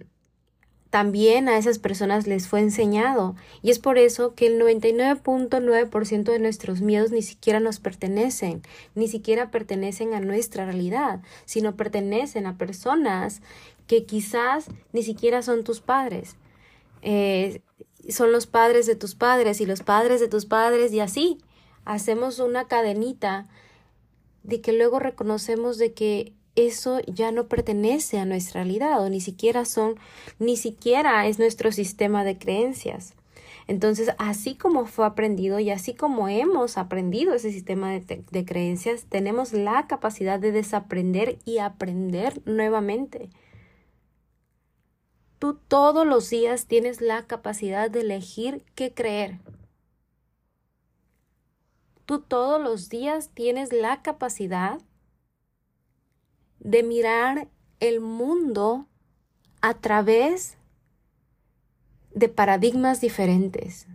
también 0.91 1.47
a 1.47 1.57
esas 1.57 1.79
personas 1.79 2.27
les 2.27 2.47
fue 2.47 2.59
enseñado. 2.59 3.35
Y 3.61 3.71
es 3.71 3.79
por 3.79 3.97
eso 3.97 4.35
que 4.35 4.47
el 4.47 4.59
99.9% 4.59 6.31
de 6.33 6.39
nuestros 6.39 6.81
miedos 6.81 7.11
ni 7.11 7.21
siquiera 7.21 7.61
nos 7.61 7.79
pertenecen, 7.79 8.61
ni 8.93 9.07
siquiera 9.07 9.51
pertenecen 9.51 10.13
a 10.13 10.19
nuestra 10.19 10.65
realidad, 10.65 11.21
sino 11.45 11.77
pertenecen 11.77 12.45
a 12.45 12.57
personas 12.57 13.41
que 13.87 14.05
quizás 14.05 14.67
ni 14.91 15.01
siquiera 15.01 15.41
son 15.41 15.63
tus 15.63 15.79
padres. 15.79 16.35
Eh, 17.01 17.61
son 18.09 18.31
los 18.31 18.47
padres 18.47 18.85
de 18.85 18.95
tus 18.95 19.15
padres 19.15 19.61
y 19.61 19.65
los 19.65 19.81
padres 19.81 20.19
de 20.19 20.27
tus 20.27 20.45
padres 20.45 20.91
y 20.93 20.99
así 20.99 21.39
hacemos 21.85 22.39
una 22.39 22.67
cadenita 22.67 23.47
de 24.43 24.61
que 24.61 24.73
luego 24.73 24.99
reconocemos 24.99 25.77
de 25.77 25.93
que 25.93 26.33
eso 26.55 26.99
ya 27.07 27.31
no 27.31 27.47
pertenece 27.47 28.19
a 28.19 28.25
nuestra 28.25 28.63
realidad 28.63 29.03
o 29.03 29.09
ni 29.09 29.21
siquiera 29.21 29.65
son, 29.65 29.95
ni 30.39 30.57
siquiera 30.57 31.25
es 31.27 31.39
nuestro 31.39 31.71
sistema 31.71 32.23
de 32.23 32.37
creencias. 32.37 33.13
Entonces, 33.67 34.09
así 34.17 34.55
como 34.55 34.85
fue 34.85 35.05
aprendido 35.05 35.59
y 35.59 35.69
así 35.69 35.93
como 35.93 36.27
hemos 36.27 36.77
aprendido 36.77 37.33
ese 37.33 37.51
sistema 37.51 37.91
de, 37.91 38.23
de, 38.29 38.45
creencias, 38.45 39.05
tenemos 39.07 39.53
la 39.53 39.87
capacidad 39.87 40.39
de 40.39 40.51
desaprender 40.51 41.39
y 41.45 41.59
aprender 41.59 42.41
nuevamente. 42.45 43.29
Tú 45.41 45.55
todos 45.55 46.05
los 46.05 46.29
días 46.29 46.67
tienes 46.67 47.01
la 47.01 47.25
capacidad 47.25 47.89
de 47.89 48.01
elegir 48.01 48.63
qué 48.75 48.93
creer. 48.93 49.39
Tú 52.05 52.21
todos 52.21 52.61
los 52.61 52.89
días 52.89 53.31
tienes 53.33 53.73
la 53.73 54.03
capacidad 54.03 54.79
de 56.59 56.83
mirar 56.83 57.47
el 57.79 58.01
mundo 58.01 58.85
a 59.61 59.73
través 59.73 60.59
de 62.13 62.29
paradigmas 62.29 63.01
diferentes. 63.01 63.87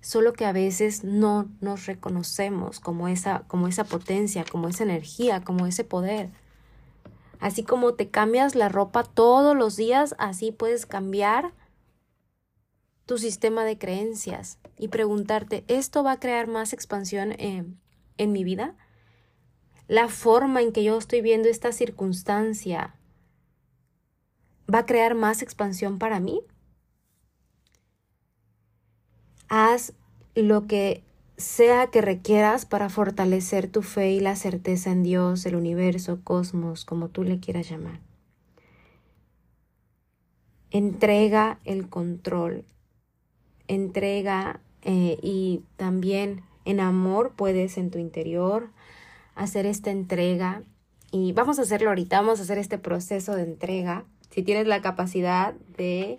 Solo 0.00 0.32
que 0.32 0.44
a 0.44 0.52
veces 0.52 1.04
no 1.04 1.48
nos 1.60 1.86
reconocemos 1.86 2.80
como 2.80 3.06
esa, 3.06 3.44
como 3.46 3.68
esa 3.68 3.84
potencia, 3.84 4.44
como 4.44 4.66
esa 4.66 4.82
energía, 4.82 5.44
como 5.44 5.68
ese 5.68 5.84
poder. 5.84 6.30
Así 7.40 7.62
como 7.64 7.94
te 7.94 8.10
cambias 8.10 8.54
la 8.54 8.68
ropa 8.68 9.04
todos 9.04 9.56
los 9.56 9.76
días, 9.76 10.14
así 10.18 10.52
puedes 10.52 10.86
cambiar 10.86 11.52
tu 13.06 13.18
sistema 13.18 13.64
de 13.64 13.78
creencias 13.78 14.58
y 14.78 14.88
preguntarte, 14.88 15.64
¿esto 15.68 16.02
va 16.02 16.12
a 16.12 16.20
crear 16.20 16.46
más 16.46 16.72
expansión 16.72 17.32
en, 17.38 17.78
en 18.16 18.32
mi 18.32 18.44
vida? 18.44 18.76
La 19.88 20.08
forma 20.08 20.62
en 20.62 20.72
que 20.72 20.82
yo 20.82 20.96
estoy 20.96 21.20
viendo 21.20 21.48
esta 21.48 21.72
circunstancia 21.72 22.94
va 24.72 24.80
a 24.80 24.86
crear 24.86 25.14
más 25.14 25.42
expansión 25.42 25.98
para 25.98 26.20
mí. 26.20 26.40
Haz 29.48 29.92
lo 30.34 30.66
que 30.66 31.04
sea 31.36 31.88
que 31.88 32.00
requieras 32.00 32.66
para 32.66 32.88
fortalecer 32.88 33.68
tu 33.68 33.82
fe 33.82 34.12
y 34.12 34.20
la 34.20 34.36
certeza 34.36 34.90
en 34.90 35.02
Dios, 35.02 35.44
el 35.46 35.56
universo, 35.56 36.20
cosmos, 36.22 36.84
como 36.84 37.08
tú 37.08 37.24
le 37.24 37.40
quieras 37.40 37.68
llamar. 37.68 38.00
Entrega 40.70 41.60
el 41.64 41.88
control, 41.88 42.64
entrega 43.68 44.60
eh, 44.82 45.18
y 45.22 45.62
también 45.76 46.42
en 46.64 46.80
amor 46.80 47.32
puedes 47.36 47.78
en 47.78 47.90
tu 47.90 47.98
interior 47.98 48.70
hacer 49.34 49.66
esta 49.66 49.90
entrega 49.90 50.62
y 51.10 51.32
vamos 51.32 51.58
a 51.58 51.62
hacerlo 51.62 51.90
ahorita, 51.90 52.20
vamos 52.20 52.40
a 52.40 52.42
hacer 52.42 52.58
este 52.58 52.78
proceso 52.78 53.36
de 53.36 53.44
entrega. 53.44 54.04
Si 54.30 54.42
tienes 54.42 54.66
la 54.66 54.82
capacidad 54.82 55.54
de 55.76 56.18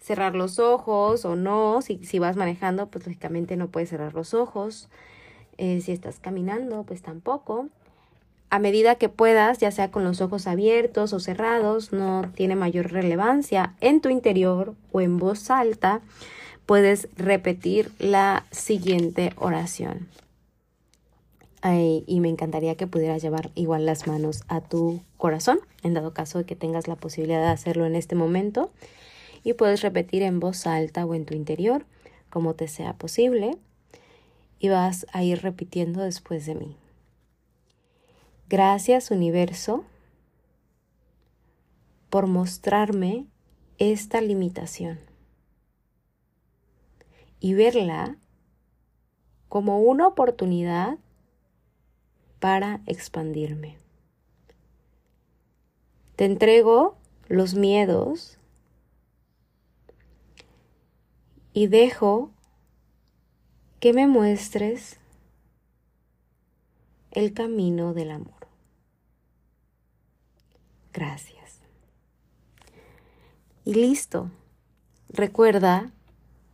cerrar 0.00 0.34
los 0.34 0.58
ojos 0.58 1.24
o 1.24 1.36
no. 1.36 1.82
Si, 1.82 2.04
si 2.04 2.18
vas 2.18 2.36
manejando, 2.36 2.88
pues 2.88 3.06
lógicamente 3.06 3.56
no 3.56 3.68
puedes 3.68 3.90
cerrar 3.90 4.14
los 4.14 4.34
ojos. 4.34 4.88
Eh, 5.58 5.80
si 5.82 5.92
estás 5.92 6.18
caminando, 6.18 6.84
pues 6.84 7.02
tampoco. 7.02 7.68
A 8.48 8.58
medida 8.58 8.96
que 8.96 9.08
puedas, 9.08 9.58
ya 9.58 9.70
sea 9.70 9.92
con 9.92 10.02
los 10.02 10.20
ojos 10.20 10.46
abiertos 10.46 11.12
o 11.12 11.20
cerrados, 11.20 11.92
no 11.92 12.24
tiene 12.34 12.56
mayor 12.56 12.90
relevancia. 12.90 13.74
En 13.80 14.00
tu 14.00 14.08
interior 14.08 14.74
o 14.90 15.00
en 15.00 15.18
voz 15.18 15.50
alta, 15.50 16.00
puedes 16.66 17.08
repetir 17.16 17.92
la 17.98 18.46
siguiente 18.50 19.32
oración. 19.36 20.08
y 21.62 22.20
me 22.20 22.30
encantaría 22.30 22.74
que 22.74 22.86
pudieras 22.86 23.20
llevar 23.20 23.50
igual 23.54 23.84
las 23.84 24.06
manos 24.06 24.44
a 24.48 24.62
tu 24.62 25.02
corazón, 25.18 25.60
en 25.82 25.92
dado 25.92 26.14
caso 26.14 26.38
de 26.38 26.44
que 26.44 26.56
tengas 26.56 26.88
la 26.88 26.96
posibilidad 26.96 27.42
de 27.42 27.48
hacerlo 27.48 27.84
en 27.84 27.94
este 27.96 28.14
momento 28.14 28.70
y 29.42 29.54
puedes 29.54 29.82
repetir 29.82 30.22
en 30.22 30.40
voz 30.40 30.66
alta 30.66 31.04
o 31.04 31.14
en 31.14 31.24
tu 31.26 31.34
interior, 31.34 31.86
como 32.28 32.54
te 32.54 32.68
sea 32.68 32.94
posible, 32.94 33.58
y 34.58 34.68
vas 34.68 35.06
a 35.12 35.22
ir 35.22 35.42
repitiendo 35.42 36.02
después 36.02 36.46
de 36.46 36.54
mí. 36.54 36.76
Gracias 38.48 39.10
universo 39.10 39.84
por 42.10 42.26
mostrarme 42.26 43.26
esta 43.78 44.20
limitación 44.20 44.98
y 47.38 47.54
verla 47.54 48.18
como 49.48 49.80
una 49.80 50.08
oportunidad 50.08 50.98
para 52.40 52.80
expandirme. 52.86 53.78
Te 56.16 56.24
entrego 56.24 56.96
los 57.28 57.54
miedos 57.54 58.39
y 61.52 61.66
dejo 61.66 62.30
que 63.80 63.92
me 63.92 64.06
muestres 64.06 64.98
el 67.10 67.32
camino 67.32 67.94
del 67.94 68.10
amor. 68.10 68.46
Gracias. 70.92 71.60
Y 73.64 73.74
listo. 73.74 74.30
Recuerda 75.08 75.90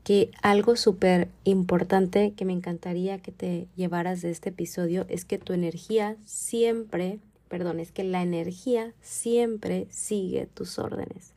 que 0.03 0.31
algo 0.41 0.77
súper 0.77 1.29
importante 1.45 2.33
que 2.33 2.45
me 2.45 2.53
encantaría 2.53 3.19
que 3.19 3.33
te 3.33 3.67
llevaras 3.75 4.23
de 4.23 4.31
este 4.31 4.51
episodio 4.51 5.05
es 5.09 5.25
que 5.25 5.39
tu 5.39 5.53
energía 5.53 6.17
siempre, 6.25 7.19
perdón, 7.49 7.81
es 7.81 7.91
que 7.91 8.05
la 8.05 8.23
energía 8.23 8.95
siempre 9.01 9.89
sigue 9.91 10.47
tus 10.47 10.79
órdenes. 10.79 11.36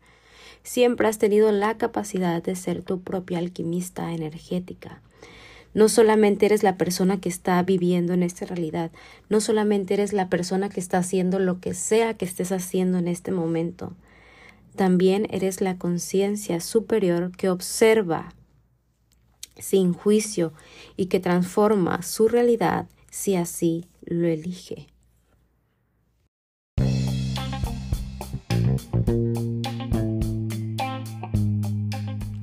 Siempre 0.64 1.08
has 1.08 1.18
tenido 1.18 1.52
la 1.52 1.78
capacidad 1.78 2.42
de 2.44 2.56
ser 2.56 2.84
tu 2.84 3.02
propia 3.02 3.40
alquimista 3.40 4.14
energética. 4.14 5.02
No 5.74 5.88
solamente 5.88 6.46
eres 6.46 6.64
la 6.64 6.78
persona 6.78 7.22
que 7.22 7.30
está 7.30 7.62
viviendo 7.62 8.14
en 8.14 8.24
esta 8.24 8.46
realidad, 8.46 8.92
no 9.30 9.40
solamente 9.40 9.94
eres 9.94 10.14
la 10.14 10.30
persona 10.30 10.70
que 10.70 10.80
está 10.80 10.98
haciendo 10.98 11.38
lo 11.38 11.60
que 11.60 11.74
sea 11.74 12.16
que 12.16 12.26
estés 12.26 12.52
haciendo 12.52 12.98
en 12.98 13.08
este 13.08 13.32
momento, 13.32 13.94
también 14.76 15.28
eres 15.30 15.62
la 15.62 15.78
conciencia 15.78 16.62
superior 16.62 17.36
que 17.36 17.50
observa 17.50 18.34
sin 19.58 19.94
juicio 19.94 20.54
y 20.96 21.08
que 21.08 21.20
transforma 21.20 22.02
su 22.02 22.28
realidad 22.30 22.88
si 23.12 23.36
así 23.36 23.86
lo 24.06 24.28
elige. 24.28 24.88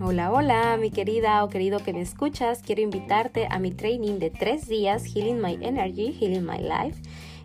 Hola, 0.08 0.30
hola, 0.30 0.76
mi 0.76 0.92
querida 0.92 1.42
o 1.42 1.48
querido 1.48 1.80
que 1.80 1.92
me 1.92 2.00
escuchas. 2.00 2.62
Quiero 2.62 2.80
invitarte 2.80 3.48
a 3.50 3.58
mi 3.58 3.72
training 3.72 4.20
de 4.20 4.30
tres 4.30 4.68
días, 4.68 5.04
Healing 5.04 5.42
My 5.42 5.58
Energy, 5.60 6.12
Healing 6.12 6.46
My 6.46 6.58
Life 6.58 7.02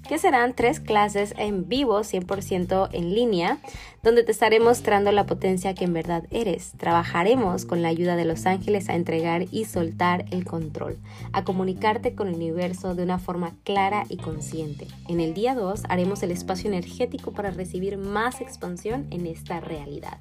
que 0.07 0.17
serán 0.17 0.53
tres 0.55 0.79
clases 0.79 1.33
en 1.37 1.67
vivo, 1.69 1.99
100% 1.99 2.89
en 2.91 3.13
línea, 3.13 3.59
donde 4.03 4.23
te 4.23 4.31
estaré 4.31 4.59
mostrando 4.59 5.11
la 5.11 5.25
potencia 5.25 5.73
que 5.75 5.85
en 5.85 5.93
verdad 5.93 6.25
eres. 6.31 6.73
Trabajaremos 6.77 7.65
con 7.65 7.81
la 7.81 7.89
ayuda 7.89 8.15
de 8.15 8.25
los 8.25 8.45
ángeles 8.45 8.89
a 8.89 8.95
entregar 8.95 9.45
y 9.51 9.65
soltar 9.65 10.25
el 10.31 10.43
control, 10.43 10.97
a 11.33 11.43
comunicarte 11.43 12.15
con 12.15 12.27
el 12.27 12.35
universo 12.35 12.95
de 12.95 13.03
una 13.03 13.19
forma 13.19 13.53
clara 13.63 14.05
y 14.09 14.17
consciente. 14.17 14.87
En 15.07 15.19
el 15.19 15.33
día 15.33 15.55
2 15.55 15.83
haremos 15.87 16.23
el 16.23 16.31
espacio 16.31 16.69
energético 16.69 17.31
para 17.31 17.51
recibir 17.51 17.97
más 17.97 18.41
expansión 18.41 19.07
en 19.11 19.27
esta 19.27 19.59
realidad. 19.59 20.17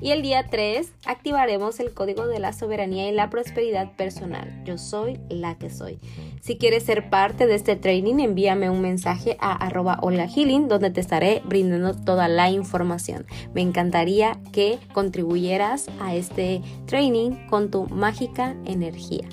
Y 0.00 0.12
el 0.12 0.22
día 0.22 0.46
3 0.48 0.92
activaremos 1.06 1.80
el 1.80 1.92
código 1.92 2.26
de 2.26 2.38
la 2.38 2.52
soberanía 2.52 3.08
y 3.08 3.12
la 3.12 3.30
prosperidad 3.30 3.96
personal. 3.96 4.62
Yo 4.64 4.78
soy 4.78 5.18
la 5.28 5.58
que 5.58 5.70
soy. 5.70 5.98
Si 6.40 6.56
quieres 6.56 6.84
ser 6.84 7.10
parte 7.10 7.46
de 7.46 7.56
este 7.56 7.74
training, 7.74 8.20
envíame 8.20 8.70
un 8.70 8.80
mensaje 8.80 9.36
a 9.40 9.52
arroba 9.52 9.98
healing 10.02 10.68
donde 10.68 10.90
te 10.90 11.00
estaré 11.00 11.42
brindando 11.44 11.94
toda 11.94 12.28
la 12.28 12.50
información. 12.50 13.26
Me 13.54 13.60
encantaría 13.60 14.38
que 14.52 14.78
contribuyeras 14.92 15.88
a 16.00 16.14
este 16.14 16.62
training 16.86 17.48
con 17.48 17.70
tu 17.70 17.86
mágica 17.88 18.54
energía. 18.66 19.28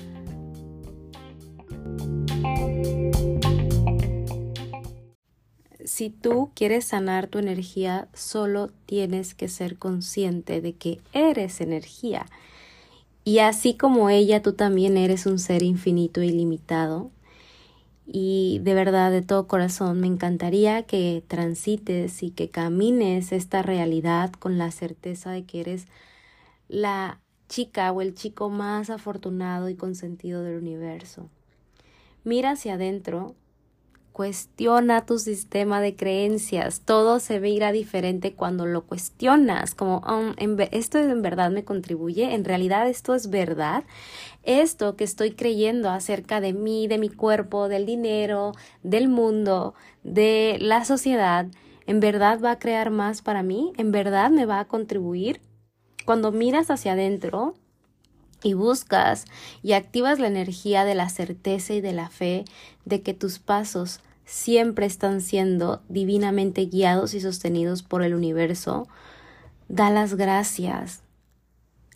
Si 5.96 6.10
tú 6.10 6.50
quieres 6.54 6.84
sanar 6.84 7.26
tu 7.26 7.38
energía, 7.38 8.08
solo 8.12 8.68
tienes 8.84 9.34
que 9.34 9.48
ser 9.48 9.78
consciente 9.78 10.60
de 10.60 10.74
que 10.74 11.00
eres 11.14 11.62
energía. 11.62 12.26
Y 13.24 13.38
así 13.38 13.78
como 13.78 14.10
ella, 14.10 14.42
tú 14.42 14.52
también 14.52 14.98
eres 14.98 15.24
un 15.24 15.38
ser 15.38 15.62
infinito 15.62 16.20
y 16.20 16.28
limitado. 16.28 17.10
Y 18.06 18.60
de 18.62 18.74
verdad, 18.74 19.10
de 19.10 19.22
todo 19.22 19.46
corazón, 19.46 19.98
me 20.00 20.06
encantaría 20.06 20.82
que 20.82 21.24
transites 21.26 22.22
y 22.22 22.30
que 22.30 22.50
camines 22.50 23.32
esta 23.32 23.62
realidad 23.62 24.34
con 24.34 24.58
la 24.58 24.72
certeza 24.72 25.30
de 25.30 25.44
que 25.44 25.60
eres 25.60 25.86
la 26.68 27.20
chica 27.48 27.90
o 27.90 28.02
el 28.02 28.14
chico 28.14 28.50
más 28.50 28.90
afortunado 28.90 29.70
y 29.70 29.76
consentido 29.76 30.42
del 30.42 30.58
universo. 30.58 31.30
Mira 32.22 32.50
hacia 32.50 32.74
adentro 32.74 33.34
Cuestiona 34.16 35.04
tu 35.04 35.18
sistema 35.18 35.82
de 35.82 35.94
creencias. 35.94 36.80
Todo 36.80 37.20
se 37.20 37.38
verá 37.38 37.70
diferente 37.70 38.32
cuando 38.32 38.64
lo 38.64 38.86
cuestionas, 38.86 39.74
como 39.74 39.98
um, 39.98 40.56
esto 40.70 40.98
en 40.98 41.20
verdad 41.20 41.50
me 41.50 41.66
contribuye, 41.66 42.34
en 42.34 42.46
realidad 42.46 42.88
esto 42.88 43.14
es 43.14 43.28
verdad. 43.28 43.84
Esto 44.42 44.96
que 44.96 45.04
estoy 45.04 45.32
creyendo 45.32 45.90
acerca 45.90 46.40
de 46.40 46.54
mí, 46.54 46.88
de 46.88 46.96
mi 46.96 47.10
cuerpo, 47.10 47.68
del 47.68 47.84
dinero, 47.84 48.52
del 48.82 49.08
mundo, 49.08 49.74
de 50.02 50.56
la 50.62 50.86
sociedad, 50.86 51.48
¿en 51.86 52.00
verdad 52.00 52.40
va 52.42 52.52
a 52.52 52.58
crear 52.58 52.88
más 52.88 53.20
para 53.20 53.42
mí? 53.42 53.74
¿En 53.76 53.92
verdad 53.92 54.30
me 54.30 54.46
va 54.46 54.60
a 54.60 54.64
contribuir? 54.64 55.42
Cuando 56.06 56.32
miras 56.32 56.70
hacia 56.70 56.92
adentro, 56.92 57.52
y 58.42 58.54
buscas 58.54 59.24
y 59.62 59.72
activas 59.72 60.18
la 60.18 60.28
energía 60.28 60.84
de 60.84 60.94
la 60.94 61.08
certeza 61.08 61.74
y 61.74 61.80
de 61.80 61.92
la 61.92 62.10
fe 62.10 62.44
de 62.84 63.02
que 63.02 63.14
tus 63.14 63.38
pasos 63.38 64.00
siempre 64.26 64.84
están 64.86 65.20
siendo 65.22 65.80
divinamente 65.88 66.66
guiados 66.66 67.14
y 67.14 67.20
sostenidos 67.20 67.82
por 67.82 68.02
el 68.02 68.14
universo, 68.14 68.88
da 69.68 69.88
las 69.88 70.14
gracias. 70.14 71.02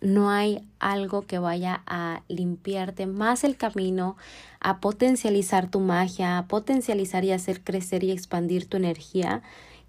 No 0.01 0.31
hay 0.31 0.67
algo 0.79 1.21
que 1.23 1.37
vaya 1.37 1.83
a 1.85 2.23
limpiarte 2.27 3.05
más 3.05 3.43
el 3.43 3.55
camino, 3.57 4.17
a 4.59 4.79
potencializar 4.79 5.69
tu 5.69 5.79
magia, 5.79 6.39
a 6.39 6.47
potencializar 6.47 7.23
y 7.23 7.33
hacer 7.33 7.61
crecer 7.63 8.03
y 8.03 8.11
expandir 8.11 8.65
tu 8.65 8.77
energía, 8.77 9.43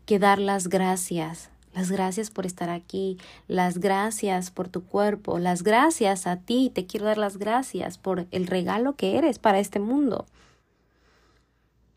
que 0.05 0.19
dar 0.19 0.39
las 0.39 0.69
gracias. 0.69 1.49
Las 1.73 1.91
gracias 1.91 2.31
por 2.31 2.45
estar 2.45 2.69
aquí, 2.69 3.17
las 3.49 3.79
gracias 3.79 4.51
por 4.51 4.69
tu 4.69 4.85
cuerpo, 4.85 5.39
las 5.39 5.63
gracias 5.63 6.27
a 6.27 6.37
ti, 6.37 6.71
te 6.75 6.85
quiero 6.85 7.07
dar 7.07 7.17
las 7.17 7.39
gracias 7.39 7.97
por 7.97 8.27
el 8.31 8.47
regalo 8.47 8.95
que 8.95 9.17
eres 9.17 9.39
para 9.39 9.59
este 9.59 9.81
mundo. 9.81 10.27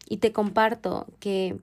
Y 0.08 0.18
te 0.18 0.32
comparto 0.32 1.08
que 1.20 1.58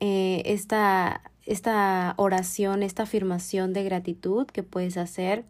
eh, 0.00 0.42
esta, 0.46 1.22
esta 1.44 2.14
oración, 2.16 2.82
esta 2.82 3.04
afirmación 3.04 3.72
de 3.72 3.84
gratitud 3.84 4.46
que 4.46 4.62
puedes 4.62 4.96
hacer 4.96 5.44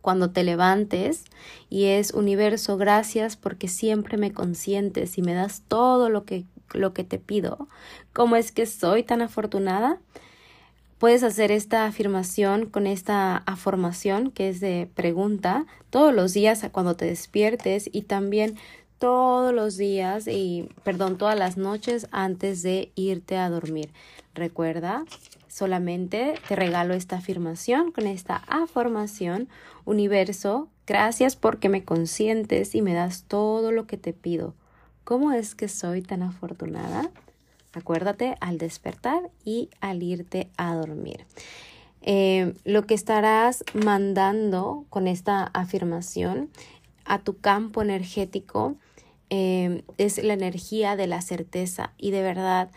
cuando 0.00 0.30
te 0.30 0.42
levantes 0.42 1.24
y 1.68 1.86
es 1.86 2.12
universo, 2.12 2.76
gracias 2.76 3.36
porque 3.36 3.68
siempre 3.68 4.16
me 4.16 4.32
consientes 4.32 5.18
y 5.18 5.22
me 5.22 5.34
das 5.34 5.62
todo 5.68 6.08
lo 6.08 6.24
que, 6.24 6.44
lo 6.72 6.94
que 6.94 7.04
te 7.04 7.18
pido. 7.18 7.68
¿Cómo 8.12 8.36
es 8.36 8.52
que 8.52 8.66
soy 8.66 9.02
tan 9.02 9.22
afortunada? 9.22 10.00
Puedes 10.98 11.22
hacer 11.22 11.52
esta 11.52 11.86
afirmación 11.86 12.66
con 12.66 12.86
esta 12.86 13.36
afirmación 13.46 14.30
que 14.30 14.48
es 14.48 14.60
de 14.60 14.90
pregunta 14.94 15.66
todos 15.90 16.12
los 16.12 16.32
días 16.32 16.66
cuando 16.72 16.96
te 16.96 17.04
despiertes 17.04 17.88
y 17.92 18.02
también 18.02 18.56
todos 18.98 19.54
los 19.54 19.76
días 19.76 20.26
y, 20.26 20.68
perdón, 20.84 21.18
todas 21.18 21.38
las 21.38 21.56
noches 21.56 22.08
antes 22.10 22.62
de 22.62 22.90
irte 22.94 23.36
a 23.36 23.48
dormir. 23.48 23.90
Recuerda, 24.34 25.04
solamente 25.48 26.34
te 26.46 26.56
regalo 26.56 26.94
esta 26.94 27.16
afirmación 27.16 27.92
con 27.92 28.06
esta 28.06 28.36
afirmación. 28.46 29.48
Universo, 29.84 30.68
gracias 30.86 31.36
porque 31.36 31.68
me 31.68 31.84
consientes 31.84 32.74
y 32.74 32.82
me 32.82 32.94
das 32.94 33.24
todo 33.24 33.72
lo 33.72 33.86
que 33.86 33.96
te 33.96 34.12
pido. 34.12 34.54
¿Cómo 35.04 35.32
es 35.32 35.54
que 35.54 35.68
soy 35.68 36.02
tan 36.02 36.22
afortunada? 36.22 37.10
Acuérdate 37.72 38.36
al 38.40 38.58
despertar 38.58 39.30
y 39.44 39.70
al 39.80 40.02
irte 40.02 40.50
a 40.56 40.74
dormir. 40.74 41.24
Eh, 42.02 42.54
lo 42.64 42.86
que 42.86 42.94
estarás 42.94 43.64
mandando 43.74 44.84
con 44.88 45.08
esta 45.08 45.44
afirmación 45.44 46.50
a 47.04 47.18
tu 47.18 47.38
campo 47.38 47.82
energético 47.82 48.76
Em, 49.30 49.82
es 49.98 50.22
la 50.22 50.32
energía 50.32 50.96
de 50.96 51.06
la 51.06 51.20
certeza 51.20 51.92
y 51.98 52.12
de 52.12 52.22
verdad 52.22 52.70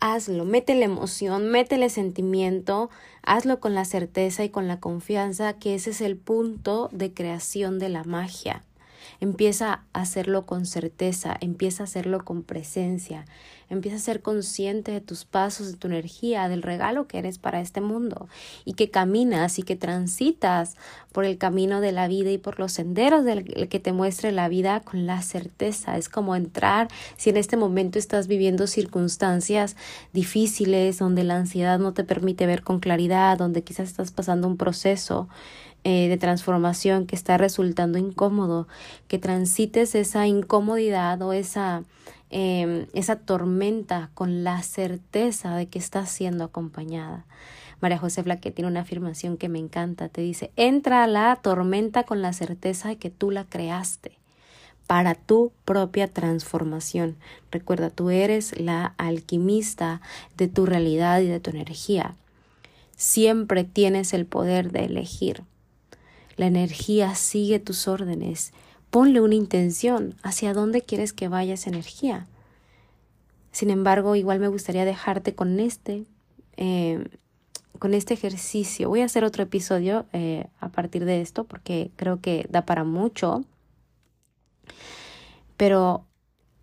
hazlo, 0.00 0.44
métele 0.44 0.84
emoción, 0.84 1.48
métele 1.48 1.90
sentimiento, 1.90 2.90
hazlo 3.22 3.60
con 3.60 3.74
la 3.74 3.84
certeza 3.84 4.44
y 4.44 4.48
con 4.48 4.68
la 4.68 4.80
confianza 4.80 5.54
que 5.54 5.74
ese 5.74 5.90
es 5.90 6.00
el 6.00 6.16
punto 6.16 6.88
de 6.92 7.12
creación 7.12 7.78
de 7.78 7.88
la 7.90 8.04
magia. 8.04 8.62
Empieza 9.20 9.84
a 9.92 10.00
hacerlo 10.00 10.46
con 10.46 10.66
certeza, 10.66 11.36
empieza 11.40 11.82
a 11.82 11.84
hacerlo 11.84 12.24
con 12.24 12.42
presencia, 12.42 13.24
empieza 13.68 13.96
a 13.96 14.00
ser 14.00 14.22
consciente 14.22 14.92
de 14.92 15.00
tus 15.00 15.24
pasos, 15.24 15.70
de 15.70 15.76
tu 15.76 15.88
energía, 15.88 16.48
del 16.48 16.62
regalo 16.62 17.06
que 17.06 17.18
eres 17.18 17.38
para 17.38 17.60
este 17.60 17.80
mundo 17.80 18.28
y 18.64 18.74
que 18.74 18.90
caminas 18.90 19.58
y 19.58 19.62
que 19.62 19.76
transitas 19.76 20.76
por 21.12 21.24
el 21.24 21.38
camino 21.38 21.80
de 21.80 21.92
la 21.92 22.08
vida 22.08 22.30
y 22.30 22.38
por 22.38 22.58
los 22.58 22.72
senderos 22.72 23.24
del 23.24 23.68
que 23.68 23.80
te 23.80 23.92
muestre 23.92 24.32
la 24.32 24.48
vida 24.48 24.80
con 24.80 25.06
la 25.06 25.22
certeza. 25.22 25.96
Es 25.96 26.08
como 26.08 26.36
entrar, 26.36 26.88
si 27.16 27.30
en 27.30 27.36
este 27.36 27.56
momento 27.56 27.98
estás 27.98 28.26
viviendo 28.28 28.66
circunstancias 28.66 29.76
difíciles, 30.12 30.98
donde 30.98 31.24
la 31.24 31.36
ansiedad 31.36 31.78
no 31.78 31.92
te 31.92 32.04
permite 32.04 32.46
ver 32.46 32.62
con 32.62 32.80
claridad, 32.80 33.38
donde 33.38 33.64
quizás 33.64 33.88
estás 33.88 34.10
pasando 34.12 34.46
un 34.46 34.56
proceso, 34.56 35.28
eh, 35.88 36.08
de 36.08 36.16
transformación 36.16 37.06
que 37.06 37.14
está 37.14 37.38
resultando 37.38 37.96
incómodo, 37.96 38.66
que 39.06 39.20
transites 39.20 39.94
esa 39.94 40.26
incomodidad 40.26 41.22
o 41.22 41.32
esa, 41.32 41.84
em, 42.30 42.86
esa 42.92 43.16
tormenta 43.16 44.10
con 44.14 44.44
la 44.44 44.62
certeza 44.62 45.56
de 45.56 45.66
que 45.66 45.78
estás 45.78 46.10
siendo 46.10 46.44
acompañada. 46.44 47.24
María 47.80 47.98
José 47.98 48.24
que 48.40 48.50
tiene 48.50 48.70
una 48.70 48.80
afirmación 48.80 49.36
que 49.36 49.48
me 49.48 49.58
encanta, 49.58 50.08
te 50.08 50.22
dice, 50.22 50.50
entra 50.56 51.04
a 51.04 51.06
la 51.06 51.36
tormenta 51.36 52.04
con 52.04 52.22
la 52.22 52.32
certeza 52.32 52.88
de 52.88 52.96
que 52.96 53.10
tú 53.10 53.30
la 53.30 53.44
creaste 53.44 54.18
para 54.86 55.14
tu 55.14 55.52
propia 55.64 56.08
transformación. 56.08 57.16
Recuerda, 57.50 57.90
tú 57.90 58.10
eres 58.10 58.58
la 58.58 58.94
alquimista 58.98 60.00
de 60.36 60.48
tu 60.48 60.64
realidad 60.64 61.20
y 61.20 61.26
de 61.26 61.40
tu 61.40 61.50
energía. 61.50 62.14
Siempre 62.96 63.64
tienes 63.64 64.14
el 64.14 64.26
poder 64.26 64.70
de 64.70 64.84
elegir. 64.84 65.42
La 66.36 66.46
energía 66.46 67.14
sigue 67.14 67.58
tus 67.58 67.88
órdenes. 67.88 68.52
Ponle 68.96 69.20
una 69.20 69.34
intención 69.34 70.14
hacia 70.22 70.54
dónde 70.54 70.80
quieres 70.80 71.12
que 71.12 71.28
vaya 71.28 71.52
esa 71.52 71.68
energía. 71.68 72.26
Sin 73.52 73.68
embargo, 73.68 74.16
igual 74.16 74.40
me 74.40 74.48
gustaría 74.48 74.86
dejarte 74.86 75.34
con 75.34 75.60
este, 75.60 76.06
eh, 76.56 77.06
con 77.78 77.92
este 77.92 78.14
ejercicio. 78.14 78.88
Voy 78.88 79.02
a 79.02 79.04
hacer 79.04 79.22
otro 79.22 79.42
episodio 79.42 80.06
eh, 80.14 80.46
a 80.60 80.70
partir 80.70 81.04
de 81.04 81.20
esto 81.20 81.44
porque 81.44 81.90
creo 81.96 82.22
que 82.22 82.46
da 82.48 82.64
para 82.64 82.84
mucho. 82.84 83.44
Pero 85.58 86.06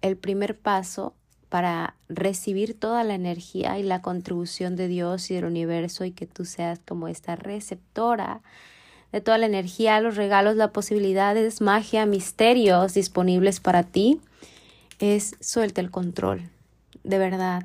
el 0.01 0.17
primer 0.17 0.57
paso 0.57 1.13
para 1.49 1.97
recibir 2.09 2.73
toda 2.73 3.03
la 3.03 3.13
energía 3.13 3.77
y 3.77 3.83
la 3.83 4.01
contribución 4.01 4.75
de 4.75 4.87
Dios 4.87 5.29
y 5.29 5.35
del 5.35 5.45
universo 5.45 6.03
y 6.03 6.09
que 6.09 6.25
tú 6.25 6.45
seas 6.45 6.79
como 6.83 7.07
esta 7.07 7.35
receptora 7.35 8.41
de 9.13 9.21
toda 9.21 9.37
la 9.37 9.45
energía, 9.45 10.01
los 10.01 10.17
regalos, 10.17 10.57
las 10.57 10.71
posibilidades, 10.71 11.61
magia, 11.61 12.05
misterios 12.05 12.95
disponibles 12.95 13.59
para 13.59 13.83
ti, 13.83 14.19
es 14.99 15.35
suelta 15.39 15.81
el 15.81 15.91
control, 15.91 16.49
de 17.03 17.17
verdad. 17.19 17.63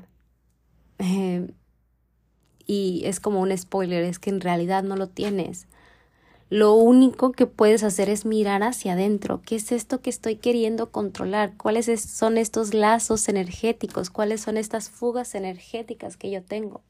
Eh, 0.99 1.51
y 2.67 3.01
es 3.05 3.19
como 3.19 3.41
un 3.41 3.57
spoiler, 3.57 4.03
es 4.03 4.19
que 4.19 4.29
en 4.29 4.41
realidad 4.41 4.83
no 4.83 4.95
lo 4.95 5.07
tienes. 5.07 5.65
Lo 6.51 6.75
único 6.75 7.31
que 7.31 7.47
puedes 7.47 7.83
hacer 7.83 8.09
es 8.09 8.25
mirar 8.25 8.61
hacia 8.61 8.93
adentro. 8.93 9.41
¿Qué 9.43 9.55
es 9.55 9.71
esto 9.71 10.01
que 10.01 10.11
estoy 10.11 10.35
queriendo 10.35 10.91
controlar? 10.91 11.57
¿Cuáles 11.57 11.87
son 12.01 12.37
estos 12.37 12.75
lazos 12.75 13.27
energéticos? 13.27 14.11
¿Cuáles 14.11 14.41
son 14.41 14.57
estas 14.57 14.89
fugas 14.89 15.33
energéticas 15.33 16.15
que 16.15 16.29
yo 16.29 16.43
tengo? 16.43 16.81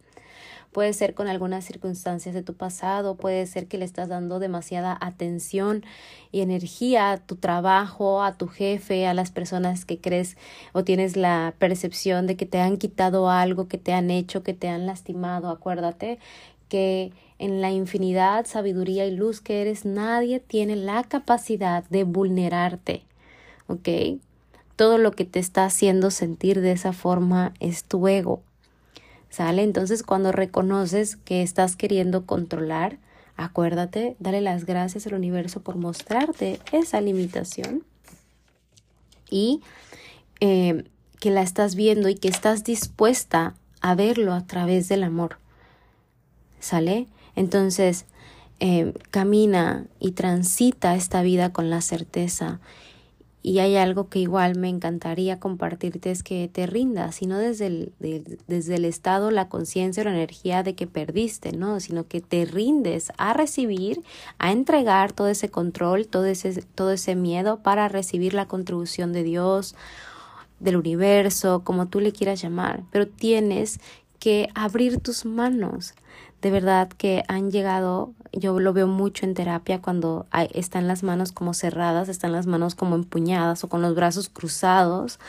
Puede 0.71 0.93
ser 0.93 1.13
con 1.13 1.27
algunas 1.27 1.65
circunstancias 1.65 2.35
de 2.35 2.43
tu 2.43 2.53
pasado, 2.53 3.15
puede 3.15 3.45
ser 3.47 3.67
que 3.67 3.77
le 3.77 3.85
estás 3.85 4.07
dando 4.07 4.39
demasiada 4.39 4.97
atención 5.01 5.83
y 6.31 6.41
energía 6.41 7.11
a 7.11 7.17
tu 7.17 7.35
trabajo, 7.35 8.23
a 8.23 8.37
tu 8.37 8.47
jefe, 8.47 9.07
a 9.07 9.13
las 9.13 9.31
personas 9.31 9.85
que 9.85 9.99
crees 9.99 10.37
o 10.73 10.83
tienes 10.83 11.17
la 11.17 11.53
percepción 11.57 12.27
de 12.27 12.35
que 12.35 12.45
te 12.45 12.59
han 12.59 12.77
quitado 12.77 13.29
algo, 13.29 13.67
que 13.67 13.77
te 13.77 13.93
han 13.93 14.11
hecho, 14.11 14.43
que 14.43 14.53
te 14.53 14.67
han 14.67 14.85
lastimado. 14.85 15.49
Acuérdate 15.49 16.19
que 16.69 17.11
en 17.39 17.61
la 17.61 17.71
infinidad, 17.71 18.45
sabiduría 18.45 19.05
y 19.05 19.11
luz 19.11 19.41
que 19.41 19.61
eres, 19.61 19.85
nadie 19.85 20.39
tiene 20.39 20.75
la 20.75 21.03
capacidad 21.03 21.83
de 21.89 22.03
vulnerarte. 22.03 23.03
¿Ok? 23.67 23.89
Todo 24.75 24.97
lo 24.97 25.11
que 25.11 25.25
te 25.25 25.39
está 25.39 25.65
haciendo 25.65 26.11
sentir 26.11 26.61
de 26.61 26.71
esa 26.71 26.93
forma 26.93 27.53
es 27.59 27.83
tu 27.83 28.07
ego. 28.07 28.41
¿Sale? 29.29 29.63
Entonces 29.63 30.03
cuando 30.03 30.31
reconoces 30.31 31.15
que 31.15 31.41
estás 31.43 31.75
queriendo 31.75 32.25
controlar, 32.25 32.97
acuérdate, 33.37 34.15
dale 34.19 34.41
las 34.41 34.65
gracias 34.65 35.07
al 35.07 35.13
universo 35.13 35.61
por 35.61 35.75
mostrarte 35.75 36.59
esa 36.71 36.99
limitación 36.99 37.83
y 39.29 39.61
eh, 40.39 40.83
que 41.19 41.29
la 41.29 41.41
estás 41.41 41.75
viendo 41.75 42.09
y 42.09 42.15
que 42.15 42.27
estás 42.27 42.63
dispuesta 42.63 43.55
a 43.81 43.95
verlo 43.95 44.33
a 44.33 44.45
través 44.45 44.89
del 44.89 45.03
amor. 45.03 45.37
¿Sale? 46.59 47.07
Entonces, 47.35 48.05
eh, 48.59 48.93
camina 49.11 49.85
y 49.99 50.11
transita 50.11 50.95
esta 50.95 51.21
vida 51.21 51.53
con 51.53 51.69
la 51.69 51.81
certeza 51.81 52.59
Y 53.41 53.59
hay 53.59 53.77
algo 53.77 54.09
que 54.09 54.19
igual 54.19 54.57
me 54.57 54.67
encantaría 54.67 55.39
compartirte 55.39 56.11
es 56.11 56.23
que 56.23 56.49
te 56.51 56.67
rindas, 56.67 57.15
sino 57.15 57.37
desde 57.37 57.67
el, 57.67 57.93
desde 58.47 58.75
el 58.75 58.83
estado, 58.83 59.31
la 59.31 59.47
conciencia 59.47 60.01
o 60.01 60.05
la 60.05 60.11
energía 60.11 60.61
de 60.61 60.75
que 60.75 60.87
perdiste, 60.87 61.53
¿no? 61.53 61.79
Sino 61.79 62.05
que 62.05 62.19
te 62.19 62.43
rindes 62.43 63.13
a 63.17 63.33
recibir, 63.33 64.03
a 64.39 64.51
entregar 64.51 65.13
todo 65.13 65.29
ese 65.29 65.49
control, 65.49 66.07
todo 66.07 66.25
ese, 66.25 66.61
todo 66.75 66.91
ese 66.91 67.15
miedo 67.15 67.59
para 67.59 67.87
recibir 67.87 68.33
la 68.33 68.47
contribución 68.47 69.13
de 69.13 69.23
Dios, 69.23 69.73
del 70.59 70.75
universo, 70.75 71.63
como 71.63 71.87
tú 71.87 72.01
le 72.01 72.11
quieras 72.11 72.41
llamar. 72.41 72.83
Pero 72.91 73.07
tienes 73.07 73.79
que 74.19 74.49
abrir 74.53 74.99
tus 74.99 75.23
manos. 75.23 75.93
De 76.41 76.51
verdad 76.51 76.87
que 76.87 77.23
han 77.27 77.51
llegado, 77.51 78.13
yo 78.31 78.59
lo 78.59 78.71
veo 78.71 78.87
mucho 78.87 79.25
en 79.25 79.33
terapia 79.33 79.81
cuando 79.81 80.25
están 80.53 80.87
las 80.87 81.03
manos 81.03 81.33
como 81.33 81.53
cerradas, 81.53 82.07
están 82.07 82.31
las 82.31 82.47
manos 82.47 82.75
como 82.75 82.95
empuñadas 82.95 83.63
o 83.65 83.69
con 83.69 83.81
los 83.81 83.93
brazos 83.93 84.29
cruzados. 84.29 85.19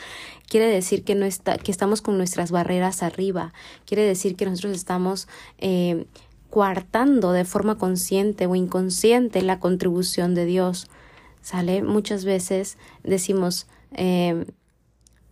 Quiere 0.47 0.67
decir 0.67 1.03
que, 1.03 1.15
no 1.15 1.25
está, 1.25 1.57
que 1.57 1.71
estamos 1.71 2.01
con 2.01 2.17
nuestras 2.17 2.51
barreras 2.51 3.03
arriba. 3.03 3.51
Quiere 3.85 4.03
decir 4.03 4.37
que 4.37 4.45
nosotros 4.45 4.73
estamos 4.73 5.27
eh, 5.57 6.05
coartando 6.49 7.33
de 7.33 7.43
forma 7.43 7.77
consciente 7.77 8.45
o 8.45 8.55
inconsciente 8.55 9.41
la 9.41 9.59
contribución 9.59 10.33
de 10.33 10.45
Dios. 10.45 10.87
¿Sale? 11.41 11.83
Muchas 11.83 12.23
veces 12.23 12.77
decimos, 13.03 13.67
eh, 13.93 14.45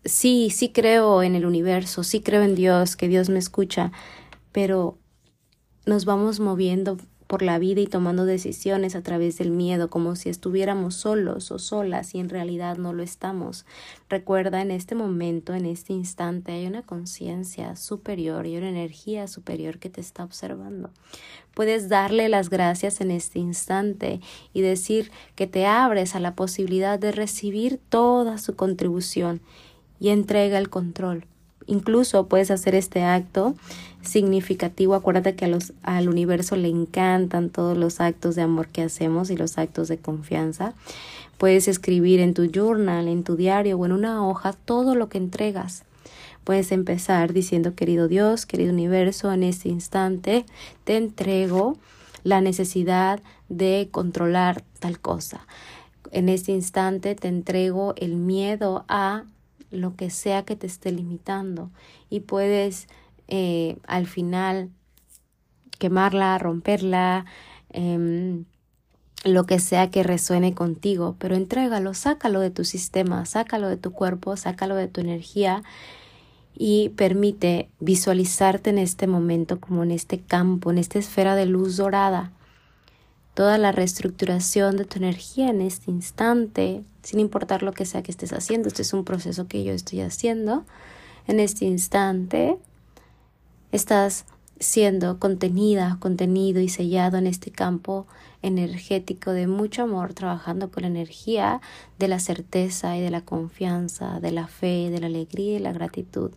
sí, 0.03 0.49
sí 0.49 0.69
creo 0.69 1.23
en 1.23 1.35
el 1.35 1.45
universo, 1.45 2.03
sí 2.03 2.19
creo 2.19 2.41
en 2.41 2.55
Dios, 2.55 2.95
que 2.97 3.07
Dios 3.07 3.29
me 3.29 3.39
escucha, 3.39 3.91
pero 4.51 4.97
nos 5.85 6.05
vamos 6.05 6.39
moviendo 6.39 6.97
por 7.29 7.43
la 7.43 7.59
vida 7.59 7.79
y 7.79 7.85
tomando 7.85 8.25
decisiones 8.25 8.95
a 8.95 9.03
través 9.03 9.37
del 9.37 9.51
miedo, 9.51 9.91
como 9.91 10.15
si 10.15 10.29
estuviéramos 10.29 10.95
solos 10.95 11.51
o 11.51 11.59
solas 11.59 12.15
y 12.15 12.19
en 12.19 12.27
realidad 12.27 12.77
no 12.77 12.91
lo 12.91 13.03
estamos. 13.03 13.67
Recuerda, 14.09 14.63
en 14.63 14.71
este 14.71 14.95
momento, 14.95 15.53
en 15.53 15.67
este 15.67 15.93
instante, 15.93 16.53
hay 16.53 16.65
una 16.65 16.81
conciencia 16.81 17.75
superior 17.75 18.47
y 18.47 18.57
una 18.57 18.69
energía 18.69 19.27
superior 19.27 19.77
que 19.77 19.91
te 19.91 20.01
está 20.01 20.23
observando. 20.23 20.89
Puedes 21.53 21.87
darle 21.87 22.29
las 22.29 22.49
gracias 22.49 22.99
en 22.99 23.11
este 23.11 23.37
instante 23.37 24.21
y 24.51 24.61
decir 24.61 25.11
que 25.35 25.45
te 25.45 25.67
abres 25.67 26.15
a 26.15 26.19
la 26.19 26.33
posibilidad 26.33 26.97
de 26.97 27.11
recibir 27.11 27.79
toda 27.89 28.39
su 28.39 28.55
contribución 28.55 29.39
y 29.99 30.09
entrega 30.09 30.57
el 30.57 30.71
control. 30.71 31.27
Incluso 31.69 32.25
puedes 32.25 32.49
hacer 32.49 32.73
este 32.73 33.03
acto 33.03 33.53
significativo. 34.01 34.95
Acuérdate 34.95 35.35
que 35.35 35.45
a 35.45 35.57
al 35.83 36.09
universo 36.09 36.55
le 36.55 36.67
encantan 36.67 37.51
todos 37.51 37.77
los 37.77 38.01
actos 38.01 38.35
de 38.35 38.41
amor 38.41 38.69
que 38.69 38.81
hacemos 38.81 39.29
y 39.29 39.37
los 39.37 39.59
actos 39.59 39.87
de 39.87 39.99
confianza. 39.99 40.73
Puedes 41.37 41.67
escribir 41.67 42.21
en 42.21 42.33
tu 42.33 42.49
journal, 42.49 43.07
en 43.07 43.23
tu 43.23 43.35
diario 43.35 43.77
o 43.77 43.85
en 43.85 43.91
una 43.91 44.27
hoja 44.27 44.53
todo 44.53 44.95
lo 44.95 45.09
que 45.09 45.19
entregas. 45.19 45.83
Puedes 46.43 46.71
empezar 46.71 47.33
diciendo, 47.33 47.75
querido 47.75 48.07
Dios, 48.07 48.47
querido 48.47 48.73
universo, 48.73 49.31
en 49.31 49.43
este 49.43 49.69
instante 49.69 50.47
te 50.85 50.97
entrego 50.97 51.77
la 52.23 52.41
necesidad 52.41 53.21
de 53.47 53.89
controlar 53.91 54.63
tal 54.79 54.99
cosa. 54.99 55.45
En 56.11 56.29
este 56.29 56.51
instante 56.51 57.13
te 57.13 57.27
entrego 57.27 57.93
el 57.95 58.15
miedo 58.15 58.85
a 58.87 59.25
lo 59.71 59.95
que 59.95 60.09
sea 60.09 60.43
que 60.43 60.55
te 60.55 60.67
esté 60.67 60.91
limitando. 60.91 61.71
Y 62.09 62.21
puedes 62.21 62.87
eh, 63.27 63.77
al 63.87 64.07
final 64.07 64.69
quemarla, 65.77 66.37
romperla, 66.37 67.25
em, 67.69 68.45
lo 69.25 69.45
que 69.45 69.59
sea 69.59 69.89
que 69.89 70.03
resuene 70.03 70.53
contigo, 70.53 71.15
pero 71.19 71.35
entrégalo, 71.35 71.93
sácalo 71.93 72.39
de 72.39 72.51
tu 72.51 72.63
sistema, 72.63 73.25
sácalo 73.25 73.67
de 73.67 73.77
tu 73.77 73.91
cuerpo, 73.91 74.37
sácalo 74.37 74.75
de 74.75 74.87
tu 74.87 75.01
energía 75.01 75.63
y 76.55 76.89
permite 76.89 77.69
visualizarte 77.79 78.69
en 78.69 78.77
este 78.77 79.07
momento 79.07 79.59
como 79.59 79.83
en 79.83 79.91
este 79.91 80.19
campo, 80.19 80.71
en 80.71 80.77
esta 80.77 80.99
esfera 80.99 81.35
de 81.35 81.45
luz 81.45 81.77
dorada 81.77 82.31
toda 83.33 83.57
la 83.57 83.71
reestructuración 83.71 84.77
de 84.77 84.85
tu 84.85 84.97
energía 84.97 85.49
en 85.49 85.61
este 85.61 85.91
instante, 85.91 86.83
sin 87.03 87.19
importar 87.19 87.63
lo 87.63 87.71
que 87.71 87.85
sea 87.85 88.03
que 88.03 88.11
estés 88.11 88.33
haciendo. 88.33 88.67
Este 88.67 88.81
es 88.81 88.93
un 88.93 89.05
proceso 89.05 89.47
que 89.47 89.63
yo 89.63 89.73
estoy 89.73 90.01
haciendo. 90.01 90.65
En 91.27 91.39
este 91.39 91.65
instante 91.65 92.57
estás 93.71 94.25
siendo 94.59 95.19
contenida, 95.19 95.97
contenido 95.99 96.59
y 96.59 96.69
sellado 96.69 97.17
en 97.17 97.27
este 97.27 97.51
campo 97.51 98.07
energético 98.41 99.31
de 99.31 99.47
mucho 99.47 99.83
amor, 99.83 100.13
trabajando 100.13 100.69
con 100.69 100.81
la 100.81 100.87
energía 100.87 101.61
de 101.97 102.07
la 102.07 102.19
certeza 102.19 102.97
y 102.97 103.01
de 103.01 103.09
la 103.09 103.21
confianza, 103.21 104.19
de 104.19 104.31
la 104.31 104.47
fe, 104.47 104.89
de 104.89 104.99
la 104.99 105.07
alegría 105.07 105.57
y 105.57 105.59
la 105.59 105.71
gratitud. 105.71 106.31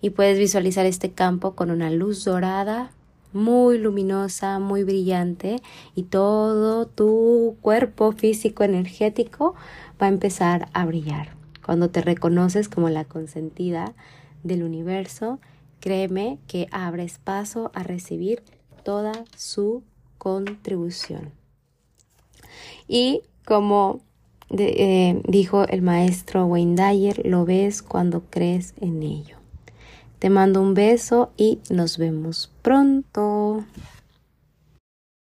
Y 0.00 0.10
puedes 0.10 0.38
visualizar 0.38 0.84
este 0.84 1.12
campo 1.12 1.54
con 1.54 1.70
una 1.70 1.90
luz 1.90 2.24
dorada 2.24 2.90
muy 3.32 3.78
luminosa, 3.78 4.58
muy 4.58 4.84
brillante 4.84 5.62
y 5.94 6.04
todo 6.04 6.86
tu 6.86 7.56
cuerpo 7.60 8.12
físico 8.12 8.64
energético 8.64 9.54
va 10.00 10.06
a 10.06 10.10
empezar 10.10 10.68
a 10.72 10.84
brillar. 10.86 11.34
Cuando 11.64 11.90
te 11.90 12.02
reconoces 12.02 12.68
como 12.68 12.88
la 12.88 13.04
consentida 13.04 13.94
del 14.42 14.62
universo, 14.62 15.38
créeme 15.80 16.38
que 16.46 16.66
abres 16.70 17.18
paso 17.18 17.70
a 17.74 17.82
recibir 17.82 18.42
toda 18.84 19.12
su 19.36 19.82
contribución. 20.18 21.32
Y 22.88 23.22
como 23.44 24.00
eh, 24.50 25.20
dijo 25.26 25.66
el 25.66 25.82
maestro 25.82 26.46
Wayne 26.46 26.74
Dyer, 26.74 27.26
lo 27.26 27.44
ves 27.44 27.82
cuando 27.82 28.22
crees 28.28 28.74
en 28.80 29.02
ello. 29.02 29.36
Te 30.18 30.30
mando 30.30 30.60
un 30.60 30.74
beso 30.74 31.32
y 31.36 31.58
nos 31.70 31.98
vemos 31.98 32.51
pronto. 32.62 33.64